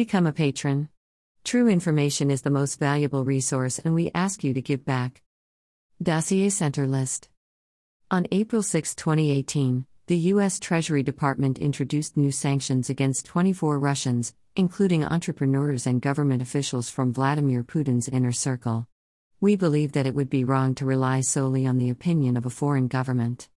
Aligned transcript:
Become 0.00 0.26
a 0.26 0.32
patron. 0.32 0.88
True 1.44 1.68
information 1.68 2.30
is 2.30 2.40
the 2.40 2.48
most 2.48 2.78
valuable 2.78 3.22
resource, 3.22 3.78
and 3.78 3.94
we 3.94 4.10
ask 4.14 4.42
you 4.42 4.54
to 4.54 4.62
give 4.62 4.82
back. 4.82 5.20
Dossier 6.02 6.48
Center 6.48 6.86
List 6.86 7.28
On 8.10 8.26
April 8.32 8.62
6, 8.62 8.94
2018, 8.94 9.84
the 10.06 10.16
U.S. 10.32 10.58
Treasury 10.58 11.02
Department 11.02 11.58
introduced 11.58 12.16
new 12.16 12.32
sanctions 12.32 12.88
against 12.88 13.26
24 13.26 13.78
Russians, 13.78 14.32
including 14.56 15.04
entrepreneurs 15.04 15.86
and 15.86 16.00
government 16.00 16.40
officials 16.40 16.88
from 16.88 17.12
Vladimir 17.12 17.62
Putin's 17.62 18.08
inner 18.08 18.32
circle. 18.32 18.88
We 19.38 19.54
believe 19.54 19.92
that 19.92 20.06
it 20.06 20.14
would 20.14 20.30
be 20.30 20.44
wrong 20.44 20.74
to 20.76 20.86
rely 20.86 21.20
solely 21.20 21.66
on 21.66 21.76
the 21.76 21.90
opinion 21.90 22.38
of 22.38 22.46
a 22.46 22.48
foreign 22.48 22.88
government. 22.88 23.50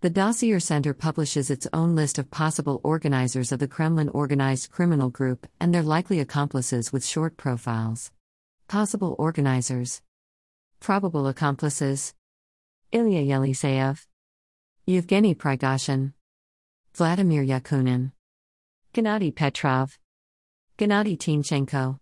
The 0.00 0.10
Dossier 0.10 0.60
Center 0.60 0.94
publishes 0.94 1.50
its 1.50 1.66
own 1.72 1.96
list 1.96 2.18
of 2.18 2.30
possible 2.30 2.80
organizers 2.84 3.50
of 3.50 3.58
the 3.58 3.66
Kremlin 3.66 4.08
organized 4.10 4.70
criminal 4.70 5.10
group 5.10 5.48
and 5.58 5.74
their 5.74 5.82
likely 5.82 6.20
accomplices 6.20 6.92
with 6.92 7.04
short 7.04 7.36
profiles. 7.36 8.12
Possible 8.68 9.16
organizers, 9.18 10.00
Probable 10.78 11.26
accomplices. 11.26 12.14
Ilya 12.92 13.22
Yeliseyev, 13.22 14.06
Yevgeny 14.86 15.34
Prigozhin. 15.34 16.12
Vladimir 16.94 17.44
Yakunin, 17.44 18.12
Gennady 18.94 19.34
Petrov, 19.34 19.98
Gennady 20.78 21.18
Timchenko, 21.18 21.98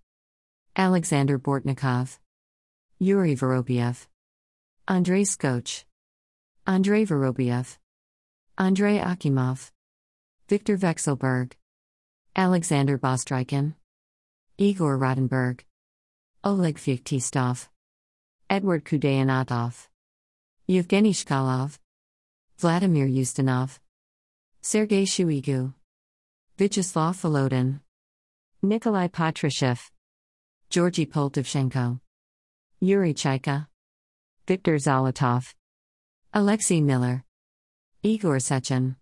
Alexander 0.77 1.38
Bortnikov, 1.38 2.19
Yuri 2.99 3.35
Vorobiev, 3.35 4.07
Andrei 4.87 5.23
Skoch, 5.23 5.85
Andrei 6.66 7.07
Vorobiev. 7.07 7.79
Andrei 8.59 8.98
Akimov, 8.98 9.70
Viktor 10.48 10.78
Vekselberg, 10.78 11.52
Alexander 12.34 12.96
Bastrykin, 12.96 13.74
Igor 14.56 14.98
Rotenberg, 14.98 15.60
Oleg 16.42 16.79
Feoktistov, 16.79 17.69
Edward 18.48 18.87
Khudaynatov, 18.87 19.88
Yevgeny 20.66 21.13
Shkolov, 21.13 21.79
Vladimir 22.57 23.07
Ustinov, 23.07 23.79
Sergei 24.63 25.04
Shoigu, 25.04 25.74
Vyacheslav 26.57 27.20
Volodin, 27.20 27.80
Nikolai 28.63 29.09
Patrushev, 29.09 29.91
Georgy 30.70 31.04
Poltavchenko, 31.04 32.01
Yuri 32.80 33.13
Chaika, 33.13 33.66
Viktor 34.46 34.76
Zolotov, 34.76 35.52
Alexei 36.32 36.80
Miller, 36.80 37.26
Igor 38.07 38.38
Sechin, 38.38 38.95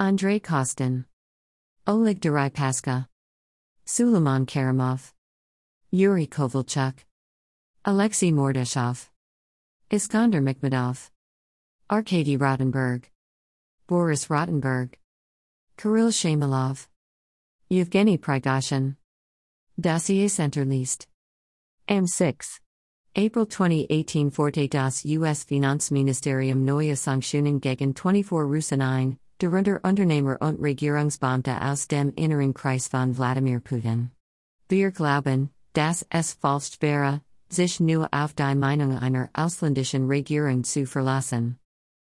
Andrei 0.00 0.40
Kostin, 0.40 1.04
Oleg 1.86 2.20
Deripaska, 2.20 3.06
Suleiman 3.84 4.46
Kerimov, 4.46 5.12
Yuri 5.92 6.26
Kovalchuk, 6.26 6.94
Alexei 7.84 8.32
Mordashov, 8.32 9.10
Iskander 9.92 10.42
Makhmudov, 10.42 11.10
Arkady 11.88 12.36
Rotenberg, 12.36 13.04
Boris 13.86 14.26
Rotenberg, 14.26 14.94
Kirill 15.76 16.08
Shamalov, 16.08 16.88
Yevgeny 17.68 18.18
Prigozhin, 18.18 18.96
Dossier 19.78 20.26
Center 20.26 20.64
List. 20.64 21.06
M6. 21.88 22.58
April 23.18 23.46
2018 23.46 24.30
Forte 24.30 24.68
das 24.68 25.02
US 25.06 25.44
Finanzministerium 25.44 26.66
Neue 26.66 26.96
Sanktionen 26.96 27.62
gegen 27.62 27.94
24 27.94 28.30
Russen 28.30 28.82
ein, 28.82 29.16
darunter 29.38 29.80
Unternehmer 29.82 30.36
und 30.42 30.60
Regierungsbeamte 30.60 31.58
aus 31.62 31.88
dem 31.88 32.12
Inneren 32.14 32.52
Kreis 32.52 32.88
von 32.88 33.16
Wladimir 33.16 33.60
Putin. 33.60 34.10
Wir 34.68 34.90
glauben, 34.90 35.48
dass 35.72 36.04
es 36.10 36.34
falsch 36.34 36.76
wäre, 36.80 37.22
sich 37.48 37.80
nur 37.80 38.06
auf 38.12 38.34
die 38.34 38.54
Meinung 38.54 38.98
einer 38.98 39.30
ausländischen 39.32 40.08
Regierung 40.08 40.62
zu 40.62 40.84
verlassen. 40.84 41.56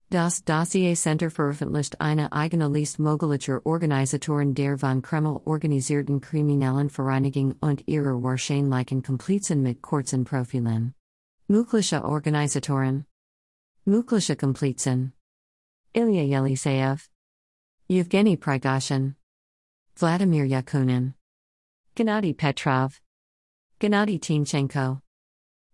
Das 0.09 0.43
Dossier 0.43 0.95
Center 0.95 1.29
veröffentlicht 1.29 2.01
eine 2.01 2.31
eigene 2.31 2.69
Liste 2.69 3.03
möglicher 3.03 3.63
Organisatoren 3.67 4.55
der 4.55 4.79
von 4.79 5.03
Kreml 5.03 5.41
organisierten 5.45 6.21
kriminellen 6.21 6.89
Vereinigung 6.89 7.53
und 7.61 7.87
ihrer 7.87 8.23
wahrscheinlichen 8.23 9.03
Komplizen 9.03 9.61
mit 9.61 9.83
kurzen 9.83 10.23
Profilen. 10.23 10.95
Muklisha 11.53 12.03
Organisatoren. 12.03 13.05
Muklisha 13.87 14.35
Komplizen. 14.35 15.11
Ilya 15.93 16.23
Yeliseyev. 16.23 17.07
Yevgeny 17.87 18.35
Prigozhin. 18.35 19.13
Vladimir 19.95 20.49
Yakunin. 20.49 21.13
Gennady 21.95 22.35
Petrov. 22.35 22.99
Gennady 23.79 24.19
Timchenko. 24.19 25.01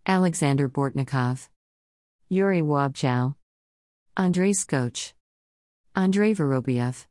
Alexander 0.06 0.68
Bortnikov. 0.68 1.48
Yuri 2.28 2.62
Wobchow. 2.62 3.36
Andrei 4.18 4.52
Skoch. 4.52 5.14
Andrei 5.96 6.34
Vorobiev. 6.34 7.06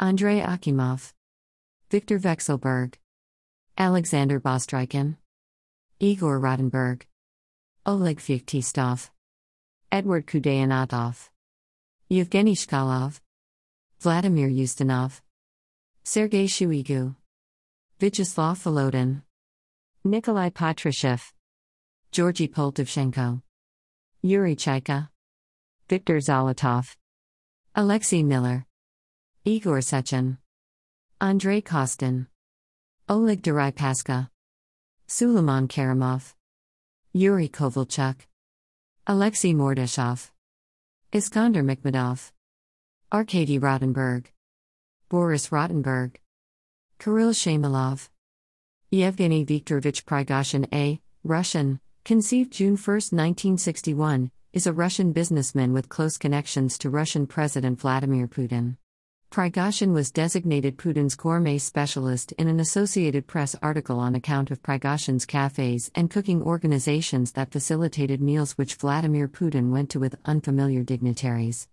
Andrei 0.00 0.40
Akimov. 0.40 1.12
Viktor 1.90 2.18
Vekselberg. 2.18 2.94
Alexander 3.76 4.40
Bastrykin. 4.40 5.16
Igor 6.00 6.40
Rotenberg. 6.40 7.02
Oleg 7.84 8.20
Feoktistov, 8.20 9.10
Edward 9.90 10.28
Khudaynatov, 10.28 11.30
Yevgeny 12.08 12.54
Shkolov, 12.54 13.18
Vladimir 13.98 14.48
Ustinov, 14.48 15.20
Sergei 16.04 16.46
Shoigu, 16.46 17.16
Vyacheslav 17.98 18.62
Volodin, 18.62 19.22
Nikolai 20.04 20.50
Patrushev, 20.50 21.32
Georgy 22.12 22.46
Poltavchenko, 22.46 23.42
Yuri 24.22 24.54
Chaika, 24.54 25.08
Viktor 25.88 26.18
Zolotov, 26.18 26.94
Alexei 27.74 28.22
Miller, 28.22 28.64
Igor 29.44 29.80
Sechin, 29.80 30.38
Andrei 31.20 31.60
Kostin, 31.60 32.28
Oleg 33.08 33.42
Deripaska, 33.42 34.28
Suleiman 35.08 35.66
Kerimov, 35.66 36.34
Yuri 37.14 37.46
Kovalchuk, 37.46 38.20
Alexei 39.06 39.52
Mordashov, 39.52 40.30
Iskander 41.12 41.62
Makhmudov, 41.62 42.32
Arkady 43.12 43.58
Rotenberg, 43.58 44.28
Boris 45.10 45.48
Rotenberg, 45.50 46.16
Kirill 46.98 47.34
Shamalov, 47.34 48.08
Yevgeny 48.90 49.44
Viktorovich 49.44 50.04
Prigozhin, 50.04 50.66
A. 50.72 51.02
Russian, 51.22 51.80
conceived 52.02 52.50
June 52.50 52.78
1, 52.78 52.86
1961, 52.86 54.30
is 54.54 54.66
a 54.66 54.72
Russian 54.72 55.12
businessman 55.12 55.74
with 55.74 55.90
close 55.90 56.16
connections 56.16 56.78
to 56.78 56.88
Russian 56.88 57.26
President 57.26 57.78
Vladimir 57.78 58.26
Putin. 58.26 58.78
Prigozhin 59.32 59.94
was 59.94 60.10
designated 60.10 60.76
Putin's 60.76 61.14
gourmet 61.14 61.56
specialist 61.56 62.32
in 62.32 62.48
an 62.48 62.60
Associated 62.60 63.26
Press 63.26 63.56
article 63.62 63.98
on 63.98 64.14
account 64.14 64.50
of 64.50 64.62
Prigozhin's 64.62 65.24
cafes 65.24 65.90
and 65.94 66.10
cooking 66.10 66.42
organizations 66.42 67.32
that 67.32 67.50
facilitated 67.50 68.20
meals 68.20 68.58
which 68.58 68.74
Vladimir 68.74 69.28
Putin 69.28 69.70
went 69.70 69.88
to 69.88 69.98
with 69.98 70.16
unfamiliar 70.26 70.82
dignitaries. 70.82 71.66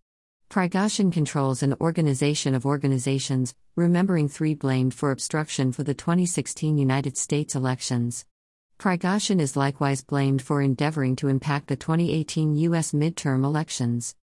Prigozhin 0.50 1.12
controls 1.12 1.62
an 1.62 1.76
organization 1.82 2.56
of 2.56 2.66
organizations, 2.66 3.54
Remembering 3.76 4.30
Three 4.30 4.56
blamed 4.56 4.94
for 4.94 5.12
obstruction 5.12 5.74
for 5.74 5.84
the 5.84 5.94
2016 5.94 6.78
United 6.78 7.18
States 7.18 7.56
elections. 7.56 8.26
Prigozhin 8.80 9.42
is 9.42 9.58
likewise 9.58 10.02
blamed 10.02 10.42
for 10.42 10.62
endeavoring 10.62 11.18
to 11.18 11.28
impact 11.28 11.68
the 11.68 11.76
2018 11.76 12.56
U.S. 12.56 12.94
midterm 12.94 13.44
elections. 13.44 14.16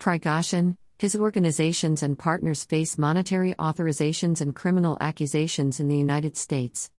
Prigozhin, 0.00 0.76
his 1.00 1.16
organizations 1.16 2.02
and 2.02 2.18
partners 2.18 2.62
face 2.66 2.98
monetary 2.98 3.54
authorizations 3.54 4.42
and 4.42 4.54
criminal 4.54 4.98
accusations 5.00 5.80
in 5.80 5.88
the 5.88 5.96
United 5.96 6.36
States. 6.36 6.90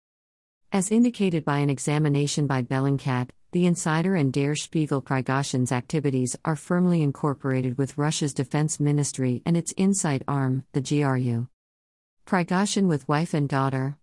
As 0.72 0.89
indicated 0.89 1.46
by 1.46 1.59
an 1.59 1.70
examination 1.70 2.47
by 2.47 2.64
Bellingcat, 2.64 3.29
the 3.52 3.67
insider 3.67 4.16
and 4.16 4.34
Der 4.34 4.55
Spiegel 4.55 5.03
Prigozhin's 5.03 5.72
activities 5.72 6.35
are 6.43 6.55
firmly 6.55 7.03
incorporated 7.03 7.78
with 7.78 7.96
Russia's 7.96 8.34
defense 8.34 8.79
ministry 8.79 9.43
and 9.46 9.55
its 9.55 9.72
insight 9.78 10.23
arm, 10.28 10.64
the 10.72 10.81
GRU. 10.81 11.47
Prigozhin 12.26 12.87
with 12.87 13.08
wife 13.08 13.35
and 13.35 13.47
daughter. 13.47 13.97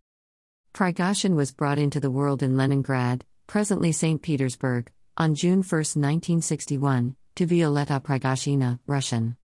Prigozhin 0.73 1.35
was 1.35 1.51
brought 1.51 1.81
into 1.81 1.99
the 1.99 2.13
world 2.13 2.41
in 2.41 2.57
Leningrad, 2.57 3.25
presently 3.49 3.91
St. 3.91 4.23
Petersburg, 4.23 4.93
on 5.17 5.35
June 5.35 5.65
1, 5.65 5.65
1961, 5.65 7.17
to 7.35 7.47
Violeta 7.49 8.01
Prigozhina, 8.01 8.79
Russian. 8.87 9.37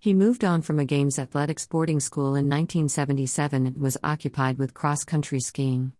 He 0.00 0.14
moved 0.14 0.44
on 0.44 0.62
from 0.62 0.78
a 0.78 0.84
games 0.84 1.18
athletics 1.18 1.66
boarding 1.66 1.98
school 1.98 2.36
in 2.36 2.48
1977 2.48 3.66
and 3.66 3.76
was 3.76 3.96
occupied 4.04 4.56
with 4.56 4.72
cross 4.72 5.02
country 5.02 5.40
skiing. 5.40 5.92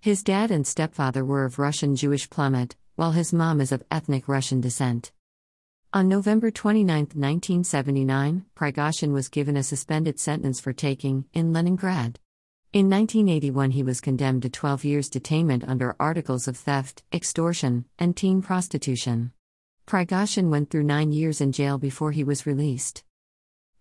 His 0.00 0.22
dad 0.22 0.52
and 0.52 0.64
stepfather 0.64 1.24
were 1.24 1.44
of 1.44 1.58
Russian 1.58 1.96
Jewish 1.96 2.30
plummet, 2.30 2.76
while 2.94 3.10
his 3.10 3.32
mom 3.32 3.60
is 3.60 3.72
of 3.72 3.82
ethnic 3.90 4.28
Russian 4.28 4.60
descent. 4.60 5.10
On 5.92 6.06
November 6.06 6.52
29, 6.52 6.86
1979, 6.86 8.44
Prigozhin 8.54 9.12
was 9.12 9.28
given 9.28 9.56
a 9.56 9.64
suspended 9.64 10.20
sentence 10.20 10.60
for 10.60 10.72
taking, 10.72 11.24
in 11.32 11.52
Leningrad, 11.52 12.20
In 12.72 12.88
1981, 12.88 13.72
he 13.72 13.82
was 13.82 14.00
condemned 14.00 14.42
to 14.42 14.48
12 14.48 14.84
years 14.84 15.10
detainment 15.10 15.68
under 15.68 15.96
articles 15.98 16.46
of 16.46 16.56
theft, 16.56 17.02
extortion, 17.12 17.86
and 17.98 18.16
teen 18.16 18.42
prostitution. 18.42 19.32
Prigozhin 19.88 20.50
went 20.50 20.70
through 20.70 20.84
nine 20.84 21.10
years 21.10 21.40
in 21.40 21.50
jail 21.50 21.78
before 21.78 22.12
he 22.12 22.22
was 22.22 22.46
released. 22.46 23.02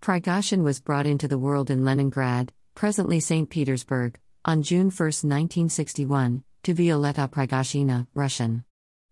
Prigozhin 0.01 0.63
was 0.63 0.79
brought 0.79 1.05
into 1.05 1.27
the 1.27 1.37
world 1.37 1.69
in 1.69 1.83
Leningrad, 1.83 2.53
presently 2.73 3.19
St. 3.19 3.49
Petersburg, 3.49 4.17
on 4.45 4.63
June 4.63 4.89
1, 4.89 4.91
1961, 4.91 6.43
to 6.63 6.73
Violeta 6.73 7.29
Prigozhina, 7.29 8.07
Russian. 8.13 8.63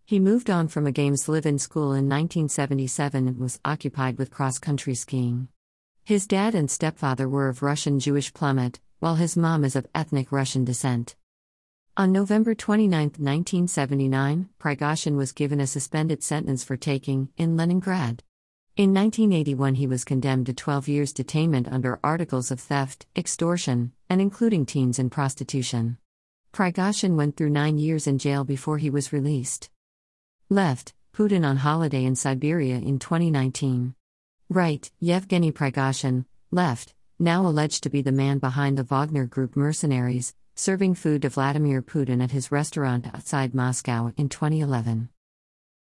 He 0.06 0.18
moved 0.18 0.50
on 0.50 0.70
from 0.70 0.88
a 0.88 0.94
games 0.94 1.28
live 1.28 1.46
in 1.46 1.60
school 1.60 1.92
in 1.92 2.08
1977 2.08 3.28
and 3.28 3.38
was 3.38 3.60
occupied 3.66 4.18
with 4.18 4.32
cross 4.32 4.60
country 4.60 4.96
skiing. 4.96 5.50
His 6.06 6.26
dad 6.26 6.56
and 6.56 6.72
stepfather 6.72 7.28
were 7.28 7.50
of 7.50 7.62
Russian 7.62 8.00
Jewish 8.00 8.34
plummet, 8.34 8.80
while 9.00 9.16
his 9.16 9.36
mom 9.36 9.66
is 9.66 9.76
of 9.76 9.88
ethnic 9.94 10.32
Russian 10.32 10.64
descent. 10.64 11.18
On 11.98 12.14
November 12.14 12.56
29, 12.56 12.90
1979, 13.18 14.50
Prigozhin 14.58 15.18
was 15.18 15.34
given 15.34 15.60
a 15.60 15.68
suspended 15.68 16.24
sentence 16.24 16.64
for 16.64 16.78
taking 16.78 17.28
in 17.36 17.58
Leningrad. 17.58 18.24
In 18.78 18.94
1981, 18.94 19.74
he 19.74 19.88
was 19.88 20.04
condemned 20.04 20.46
to 20.46 20.54
12 20.54 20.88
years 20.88 21.12
detainment 21.12 21.68
under 21.72 22.00
articles 22.04 22.52
of 22.52 22.60
theft, 22.60 23.08
extortion, 23.16 23.92
and 24.08 24.22
including 24.22 24.68
teens 24.68 25.00
in 25.00 25.10
prostitution. 25.10 25.98
Prigozhin 26.54 27.16
went 27.16 27.36
through 27.36 27.50
nine 27.50 27.80
years 27.80 28.06
in 28.06 28.20
jail 28.20 28.44
before 28.44 28.78
he 28.78 28.92
was 28.92 29.12
released. 29.12 29.72
Left, 30.48 30.94
Putin 31.12 31.44
on 31.44 31.58
holiday 31.58 32.06
in 32.06 32.16
Siberia 32.16 32.76
in 32.76 33.00
2019. 33.00 33.96
Right, 34.48 34.92
Yevgeny 35.00 35.52
Prigozhin, 35.52 36.26
left, 36.52 36.94
now 37.18 37.48
alleged 37.48 37.82
to 37.82 37.90
be 37.90 38.04
the 38.04 38.12
man 38.12 38.38
behind 38.38 38.78
the 38.78 38.84
Wagner 38.84 39.26
Group 39.26 39.56
mercenaries, 39.56 40.36
serving 40.54 40.94
food 40.94 41.24
to 41.24 41.30
Vladimir 41.30 41.82
Putin 41.82 42.24
at 42.24 42.30
his 42.30 42.52
restaurant 42.52 43.08
outside 43.08 43.56
Moscow 43.56 44.14
in 44.18 44.30
2011. 44.30 45.10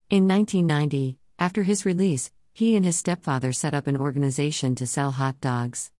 In 0.09 0.27
1990, 0.27 1.19
after 1.37 1.61
his 1.61 1.85
release, 1.85 2.31
he 2.57 2.75
and 2.75 2.83
his 2.83 2.97
stepfather 2.97 3.53
set 3.53 3.73
up 3.75 3.85
an 3.85 3.95
organization 3.95 4.73
to 4.73 4.87
sell 4.87 5.11
hot 5.11 5.39
dogs. 5.39 5.91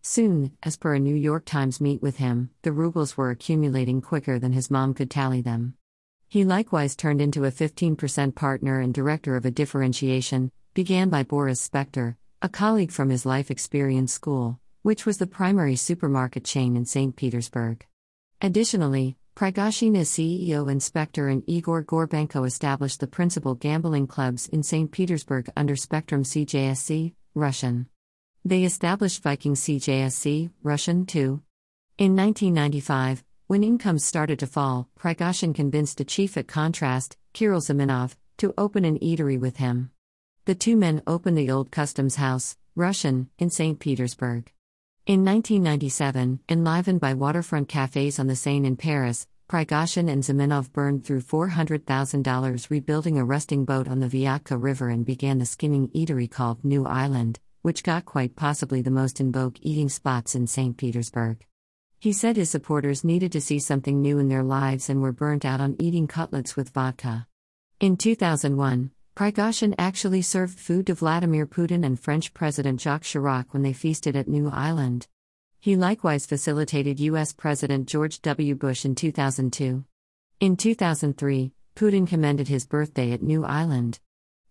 Soon, 0.00 0.52
as 0.62 0.76
per 0.76 0.94
a 0.94 1.00
New 1.00 1.14
York 1.14 1.44
Times 1.44 1.80
meet 1.80 2.00
with 2.00 2.18
him, 2.18 2.50
the 2.62 2.70
rubles 2.70 3.16
were 3.16 3.30
accumulating 3.30 4.00
quicker 4.00 4.38
than 4.38 4.52
his 4.52 4.70
mom 4.70 4.94
could 4.94 5.10
tally 5.10 5.40
them. 5.40 5.74
He 6.28 6.44
likewise 6.44 6.94
turned 6.94 7.20
into 7.20 7.44
a 7.44 7.50
15% 7.50 8.34
partner 8.36 8.78
and 8.78 8.94
director 8.94 9.34
of 9.34 9.44
a 9.44 9.50
differentiation, 9.50 10.52
began 10.72 11.08
by 11.08 11.24
Boris 11.24 11.68
Spector, 11.68 12.14
a 12.40 12.48
colleague 12.48 12.92
from 12.92 13.10
his 13.10 13.26
life 13.26 13.50
experience 13.50 14.12
school 14.12 14.60
which 14.84 15.06
was 15.06 15.16
the 15.16 15.26
primary 15.26 15.76
supermarket 15.76 16.44
chain 16.44 16.76
in 16.76 16.84
St. 16.84 17.16
Petersburg. 17.16 17.86
Additionally, 18.42 19.16
Prigozhin's 19.36 20.10
CEO 20.10 20.70
and 20.70 20.80
Spector 20.80 21.28
and 21.32 21.42
Igor 21.48 21.82
Gorbenko 21.82 22.46
established 22.46 23.00
the 23.00 23.08
principal 23.08 23.56
gambling 23.56 24.06
clubs 24.06 24.48
in 24.48 24.62
St. 24.62 24.92
Petersburg 24.92 25.50
under 25.56 25.74
Spectrum 25.74 26.22
CJSC, 26.22 27.14
Russian. 27.34 27.88
They 28.44 28.62
established 28.62 29.24
Viking 29.24 29.54
CJSC, 29.54 30.50
Russian 30.62 31.04
too. 31.04 31.42
In 31.98 32.14
1995, 32.14 33.24
when 33.48 33.64
incomes 33.64 34.04
started 34.04 34.38
to 34.38 34.46
fall, 34.46 34.88
Prigozhin 34.96 35.52
convinced 35.52 36.00
a 36.00 36.04
chief 36.04 36.36
at 36.36 36.46
Contrast, 36.46 37.16
Kirill 37.32 37.60
Zamenhof, 37.60 38.14
to 38.36 38.54
open 38.56 38.84
an 38.84 39.00
eatery 39.00 39.38
with 39.38 39.56
him. 39.56 39.90
The 40.44 40.54
two 40.54 40.76
men 40.76 41.02
opened 41.08 41.36
the 41.36 41.50
Old 41.50 41.72
Customs 41.72 42.16
House, 42.16 42.56
Russian, 42.76 43.30
in 43.40 43.50
St. 43.50 43.80
Petersburg. 43.80 44.52
In 45.06 45.22
1997, 45.22 46.40
enlivened 46.48 46.98
by 46.98 47.12
waterfront 47.12 47.68
cafes 47.68 48.18
on 48.18 48.26
the 48.26 48.34
Seine 48.34 48.66
in 48.66 48.76
Paris, 48.78 49.26
Prigozhin 49.50 50.10
and 50.10 50.22
Zamenhof 50.22 50.72
burned 50.72 51.04
through 51.04 51.20
$400,000 51.20 52.70
rebuilding 52.70 53.18
a 53.18 53.24
rusting 53.26 53.66
boat 53.66 53.86
on 53.86 54.00
the 54.00 54.08
Vyatka 54.08 54.56
River 54.56 54.88
and 54.88 55.04
began 55.04 55.36
the 55.36 55.44
skimming 55.44 55.88
eatery 55.88 56.30
called 56.30 56.64
New 56.64 56.86
Island, 56.86 57.38
which 57.60 57.82
got 57.82 58.06
quite 58.06 58.34
possibly 58.34 58.80
the 58.80 58.90
most 58.90 59.20
in 59.20 59.30
vogue 59.30 59.58
eating 59.60 59.90
spots 59.90 60.34
in 60.34 60.46
St. 60.46 60.78
Petersburg. 60.78 61.44
He 62.00 62.14
said 62.14 62.38
his 62.38 62.48
supporters 62.48 63.04
needed 63.04 63.30
to 63.32 63.42
see 63.42 63.58
something 63.58 64.00
new 64.00 64.18
in 64.18 64.28
their 64.28 64.42
lives 64.42 64.88
and 64.88 65.02
were 65.02 65.12
burnt 65.12 65.44
out 65.44 65.60
on 65.60 65.76
eating 65.78 66.06
cutlets 66.06 66.56
with 66.56 66.70
vodka. 66.70 67.26
In 67.78 67.98
2001, 67.98 68.90
Prigozhin 69.16 69.76
actually 69.78 70.22
served 70.22 70.58
food 70.58 70.88
to 70.88 70.94
Vladimir 70.94 71.46
Putin 71.46 71.86
and 71.86 72.00
French 72.00 72.34
President 72.34 72.80
Jacques 72.80 73.04
Chirac 73.04 73.46
when 73.50 73.62
they 73.62 73.72
feasted 73.72 74.16
at 74.16 74.26
New 74.26 74.48
Island. 74.48 75.06
He 75.60 75.76
likewise 75.76 76.26
facilitated 76.26 76.98
U.S. 76.98 77.32
President 77.32 77.86
George 77.86 78.20
W. 78.22 78.56
Bush 78.56 78.84
in 78.84 78.96
2002. 78.96 79.84
In 80.40 80.56
2003, 80.56 81.52
Putin 81.76 82.08
commended 82.08 82.48
his 82.48 82.66
birthday 82.66 83.12
at 83.12 83.22
New 83.22 83.44
Island. 83.44 84.00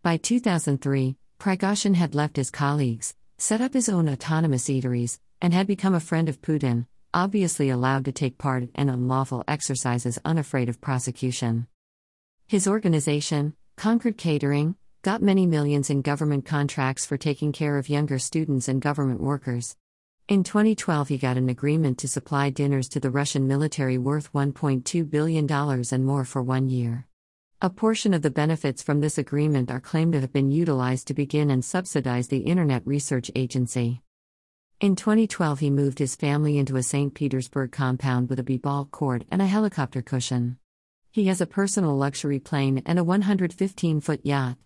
By 0.02 0.16
2003, 0.16 1.18
Prigozhin 1.40 1.96
had 1.96 2.16
left 2.16 2.38
his 2.38 2.50
colleagues, 2.50 3.16
set 3.38 3.60
up 3.60 3.74
his 3.74 3.90
own 3.90 4.08
autonomous 4.08 4.70
eateries, 4.70 5.20
and 5.42 5.54
had 5.54 5.68
become 5.68 5.94
a 5.94 6.00
friend 6.00 6.30
of 6.30 6.42
Putin, 6.42 6.88
obviously 7.14 7.70
allowed 7.70 8.06
to 8.06 8.14
take 8.14 8.38
part 8.38 8.70
in 8.76 8.88
unlawful 8.88 9.44
exercises 9.46 10.20
unafraid 10.24 10.70
of 10.70 10.80
prosecution. 10.80 11.68
His 12.48 12.66
organization, 12.66 13.56
Concord 13.76 14.18
Catering, 14.18 14.76
got 15.02 15.22
many 15.22 15.46
millions 15.46 15.90
in 15.90 16.02
government 16.02 16.46
contracts 16.46 17.06
for 17.06 17.18
taking 17.18 17.52
care 17.52 17.78
of 17.78 17.90
younger 17.90 18.18
students 18.18 18.68
and 18.68 18.82
government 18.82 19.20
workers. 19.20 19.76
In 20.30 20.44
2012, 20.44 21.10
he 21.10 21.18
got 21.18 21.36
an 21.36 21.50
agreement 21.50 21.98
to 21.98 22.08
supply 22.08 22.50
dinners 22.50 22.88
to 22.90 23.02
the 23.02 23.10
Russian 23.10 23.46
military 23.46 23.98
worth 23.98 24.32
$1.2 24.32 25.10
billion 25.10 25.52
and 25.52 26.06
more 26.06 26.24
for 26.24 26.42
one 26.42 26.70
year. 26.70 27.08
A 27.62 27.70
portion 27.70 28.14
of 28.14 28.22
the 28.22 28.30
benefits 28.30 28.82
from 28.82 29.02
this 29.02 29.18
agreement 29.18 29.70
are 29.70 29.82
claimed 29.82 30.14
to 30.14 30.22
have 30.22 30.32
been 30.32 30.52
utilized 30.52 31.08
to 31.08 31.14
begin 31.14 31.50
and 31.50 31.66
subsidize 31.66 32.30
the 32.30 32.40
Internet 32.40 32.88
Research 32.88 33.32
Agency. 33.36 34.02
In 34.80 34.96
2012, 34.96 35.60
he 35.60 35.70
moved 35.70 36.00
his 36.00 36.16
family 36.16 36.58
into 36.58 36.78
a 36.78 36.84
St. 36.84 37.14
Petersburg 37.14 37.72
compound 37.72 38.30
with 38.30 38.40
a 38.40 38.44
b 38.44 38.58
ball 38.58 38.86
court 38.86 39.26
and 39.30 39.42
a 39.42 39.48
helicopter 39.48 40.02
cushion. 40.02 40.58
He 41.14 41.26
has 41.26 41.42
a 41.42 41.46
personal 41.46 41.96
luxury 41.96 42.40
plane 42.40 42.82
and 42.88 42.98
a 42.98 43.04
115 43.04 44.02
foot 44.02 44.22
yacht. 44.26 44.58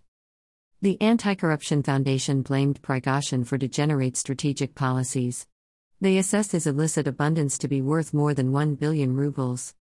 The 0.80 0.98
Anti 0.98 1.34
Corruption 1.34 1.82
Foundation 1.82 2.40
blamed 2.40 2.80
Prigozhin 2.80 3.46
for 3.46 3.58
degenerate 3.58 4.16
strategic 4.16 4.74
policies. 4.74 5.46
They 6.00 6.16
assessed 6.16 6.52
his 6.52 6.66
illicit 6.66 7.06
abundance 7.06 7.58
to 7.58 7.68
be 7.68 7.82
worth 7.82 8.14
more 8.14 8.32
than 8.32 8.50
1 8.50 8.76
billion 8.76 9.14
rubles. 9.14 9.74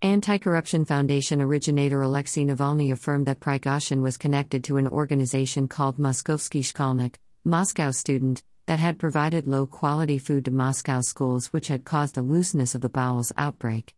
Anti 0.00 0.38
Corruption 0.38 0.84
Foundation 0.84 1.42
originator 1.42 2.02
Alexei 2.02 2.44
Navalny 2.44 2.92
affirmed 2.92 3.26
that 3.26 3.40
Prigozhin 3.40 4.00
was 4.00 4.16
connected 4.16 4.62
to 4.62 4.76
an 4.76 4.86
organization 4.86 5.66
called 5.66 5.98
Moskovsky 5.98 6.62
Shkolnik, 6.62 7.16
Moscow 7.44 7.90
Student, 7.90 8.44
that 8.66 8.78
had 8.78 9.00
provided 9.00 9.48
low 9.48 9.66
quality 9.66 10.18
food 10.18 10.44
to 10.44 10.52
Moscow 10.52 11.00
schools, 11.00 11.48
which 11.48 11.66
had 11.66 11.84
caused 11.84 12.16
a 12.16 12.22
looseness 12.22 12.76
of 12.76 12.80
the 12.80 12.88
bowels 12.88 13.32
outbreak. 13.36 13.96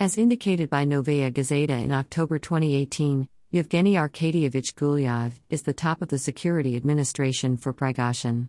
As 0.00 0.16
indicated 0.16 0.70
by 0.70 0.84
Novaya 0.84 1.28
Gazeta 1.28 1.70
in 1.70 1.90
October 1.90 2.38
2018, 2.38 3.28
Yevgeny 3.50 3.94
Arkadyevich 3.94 4.74
Gulyayev 4.74 5.32
is 5.50 5.62
the 5.62 5.72
top 5.72 6.00
of 6.00 6.08
the 6.08 6.20
security 6.20 6.76
administration 6.76 7.56
for 7.56 7.72
Prigozhin. 7.72 8.48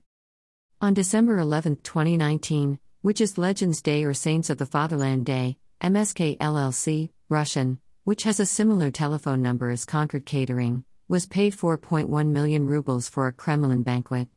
On 0.80 0.94
December 0.94 1.40
11, 1.40 1.78
2019, 1.78 2.78
which 3.02 3.20
is 3.20 3.40
Legends 3.40 3.82
Day 3.82 4.04
or 4.04 4.14
Saints 4.14 4.52
of 4.52 4.60
the 4.60 4.68
Fatherland 4.68 5.26
Day, 5.26 5.58
MSK 5.82 6.38
LLC, 6.38 7.10
Russian, 7.30 7.80
which 8.04 8.22
has 8.24 8.40
a 8.40 8.46
similar 8.46 8.92
telephone 8.92 9.42
number 9.42 9.72
as 9.72 9.86
Concord 9.86 10.28
Catering, 10.28 10.84
was 11.08 11.26
paid 11.26 11.58
4.1 11.58 12.28
million 12.28 12.68
rubles 12.68 13.10
for 13.10 13.26
a 13.26 13.34
Kremlin 13.34 13.82
banquet. 13.82 14.28